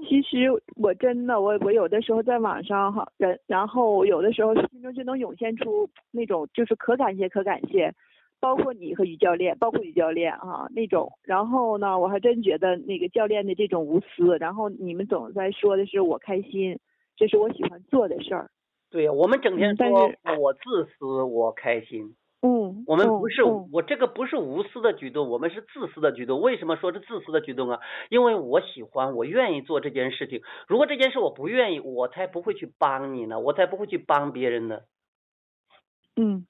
[0.08, 7.94] 其实我真的，我我有的时候在网上哈，然然后有的时候心中就能涌现出那种就是可感谢可感谢，
[8.43, 11.12] 包括你和于教练，包括于教练啊那种。
[11.22, 16.80] 然后呢，我还真觉得那个教练的这种无私，然后你们总在说的是我开心，
[17.16, 18.51] 这是我喜欢做的事儿。
[18.90, 22.16] 对呀，我们整天说我自私，我开心。
[22.45, 26.40] 嗯，我们不是，嗯我这个不是无私的举动，我们是自私的举动。
[26.40, 27.78] 为什么说是自私的举动啊？
[28.11, 30.43] 因为我喜欢，我愿意做这件事情。
[30.66, 34.80] 如果这件事我不愿意，我才不会去帮你呢，我才不会去帮别人呢。
[36.16, 36.45] 嗯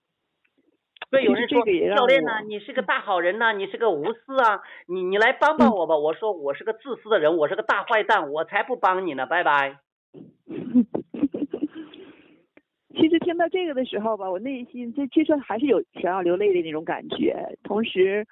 [1.13, 1.63] 所以有人说
[1.95, 5.95] 教练呢、我你是个大好人呐、你是个无私啊，你你来帮帮我吧。
[5.95, 9.77] 我说我是个自私的人，我是个大坏蛋，我才不帮你呢，拜拜。
[12.97, 18.27] 其实听到这个的时候吧，我内心这其实还是有想要流泪的那种感觉，同时，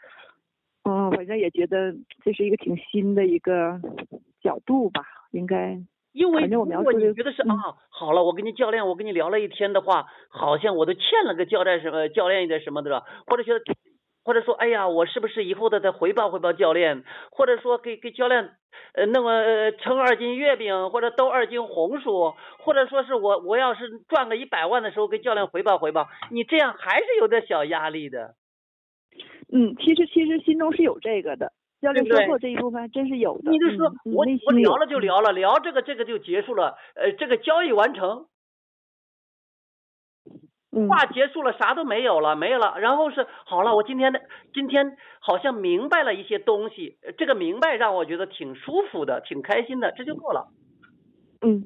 [0.84, 3.78] 嗯，反正也觉得这是一个挺新的一个
[4.40, 5.78] 角度吧，应该，
[6.12, 7.50] 因为如果你觉得是、嗯。
[7.50, 13.60] 啊，好了，我跟你教练，我跟你聊了一天的话，好像我都欠了个教练什么教练一点什么的了，或者觉得，
[14.24, 18.50] 或者说，哎呀，我是不是以后的再回报回报教练，或者说给给教练
[18.94, 28.34] 呃弄个呃称二斤月饼或者兜二斤红薯，或者说是我我要是赚个一百万的时候给教练回报回报，你这样还是有点小压力的。
[29.52, 33.50] 嗯，其实其实心中是有这个的，教练对不对说过这一部分还真是有的。
[33.50, 38.26] 你就说、嗯、我我聊了就聊了，聊这个这个就结束了，呃，这个交易完成。
[40.72, 42.78] 嗯，话结束了，啥都没有了，没有了。
[42.78, 44.20] 然后是好了，我今天的
[44.54, 50.48] 今天好像明白了一些东西，呃这个明白让我觉得挺舒服的，挺开心的，这就够了。
[51.40, 51.64] 嗯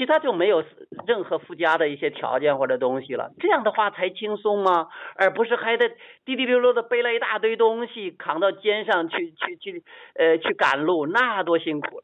[0.00, 0.64] 其他就没有
[1.06, 4.88] 任何附加的一些条件或者东西了，这样的话才轻松吗？
[5.14, 5.90] 而不是还得
[6.24, 9.84] 滴滴溜溜的背了一大堆东西扛到肩上去去去
[10.14, 12.02] 呃去赶路，那多辛苦。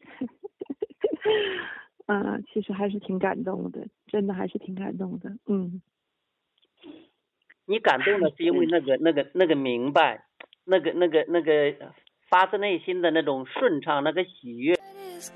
[2.08, 5.28] 嗯，其实还是挺感动的，真的还是挺感动的。
[5.46, 5.82] 嗯
[7.66, 10.24] 你感动的是因为那个那个那个明白，
[10.64, 11.92] 那个那个那个
[12.30, 14.74] 发自内心的那种顺畅，那个喜悦。
[15.20, 15.30] 是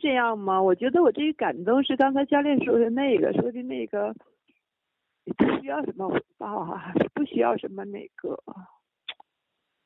[0.00, 0.60] 这样吗？
[0.60, 4.12] 我觉得我这个感动是刚才教练说的那个，说的那个，
[5.36, 8.34] 不需要什么回报啊，不需要什么那个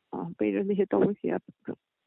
[0.08, 1.38] 啊，背着那些东西啊。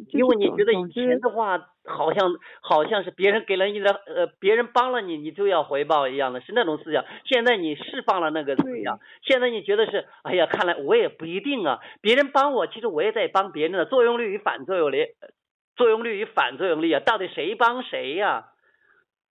[0.10, 2.32] 因为你觉得以前的话，好像
[2.62, 7.06] 好像是别人给了你的，呃，别人帮了你，你就要回报一样的，是那种思想。
[7.26, 15.30] 现在你释放了那个思想，现在你觉得是，哎呀，看来我也不一定啊，别人帮我，其实我也在帮别人的，作用力与反作用力，呃
[15.76, 18.51] 作用力与反作用力啊，到底谁帮谁呀、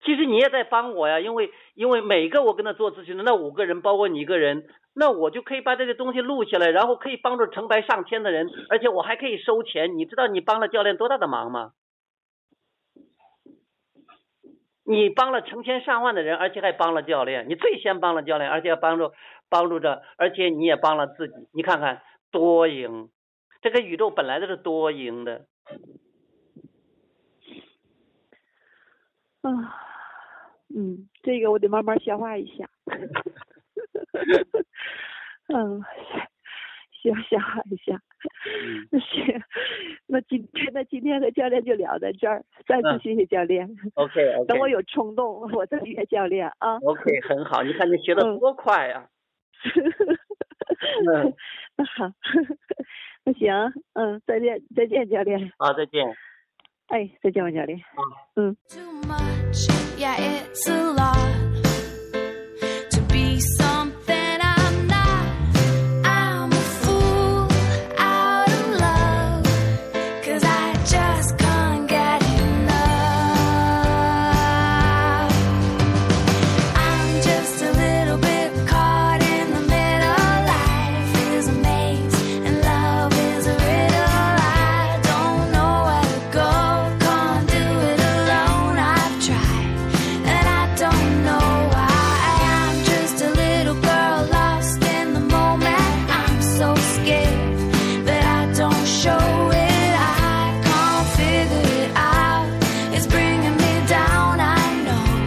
[0.04, 9.98] 其实你也在帮我呀，因为因为每个我跟他做咨询的那五个人，包括你一个人，那我就可以把这些东西录下来，然后可以帮助成百上千的人，而且我还可以收钱。
[9.98, 11.74] 你知道你帮了教练多大的忙吗？
[14.86, 19.12] 你帮了成千上万的人，而且还帮了教练，你最先帮了教练，而且帮助
[19.48, 21.36] 帮助着，而且你也帮了自己。
[21.54, 23.10] 你看看多赢，
[23.62, 25.46] 这个宇宙本来就是多赢的。
[29.42, 29.52] 啊，
[30.76, 32.70] 嗯，这个我得慢慢消化一下。
[35.54, 35.82] 嗯，
[36.92, 38.00] 需要消化一下。
[39.00, 39.42] 行，
[40.08, 43.68] 那今天那今天和教练就聊到这儿，再次嗯谢谢教练。
[43.96, 44.46] OK OK。
[44.48, 46.78] 等我有冲动，我再约教练啊。
[46.80, 49.10] OK 很好，你看你学的嗯多快呀、
[51.14, 51.34] 嗯
[51.78, 52.12] 那好，
[53.26, 55.52] 那行，嗯，再见，再见，教练。
[55.58, 56.06] 好，再见。
[56.90, 57.80] 哎，再见，王教练。
[58.36, 58.56] 嗯。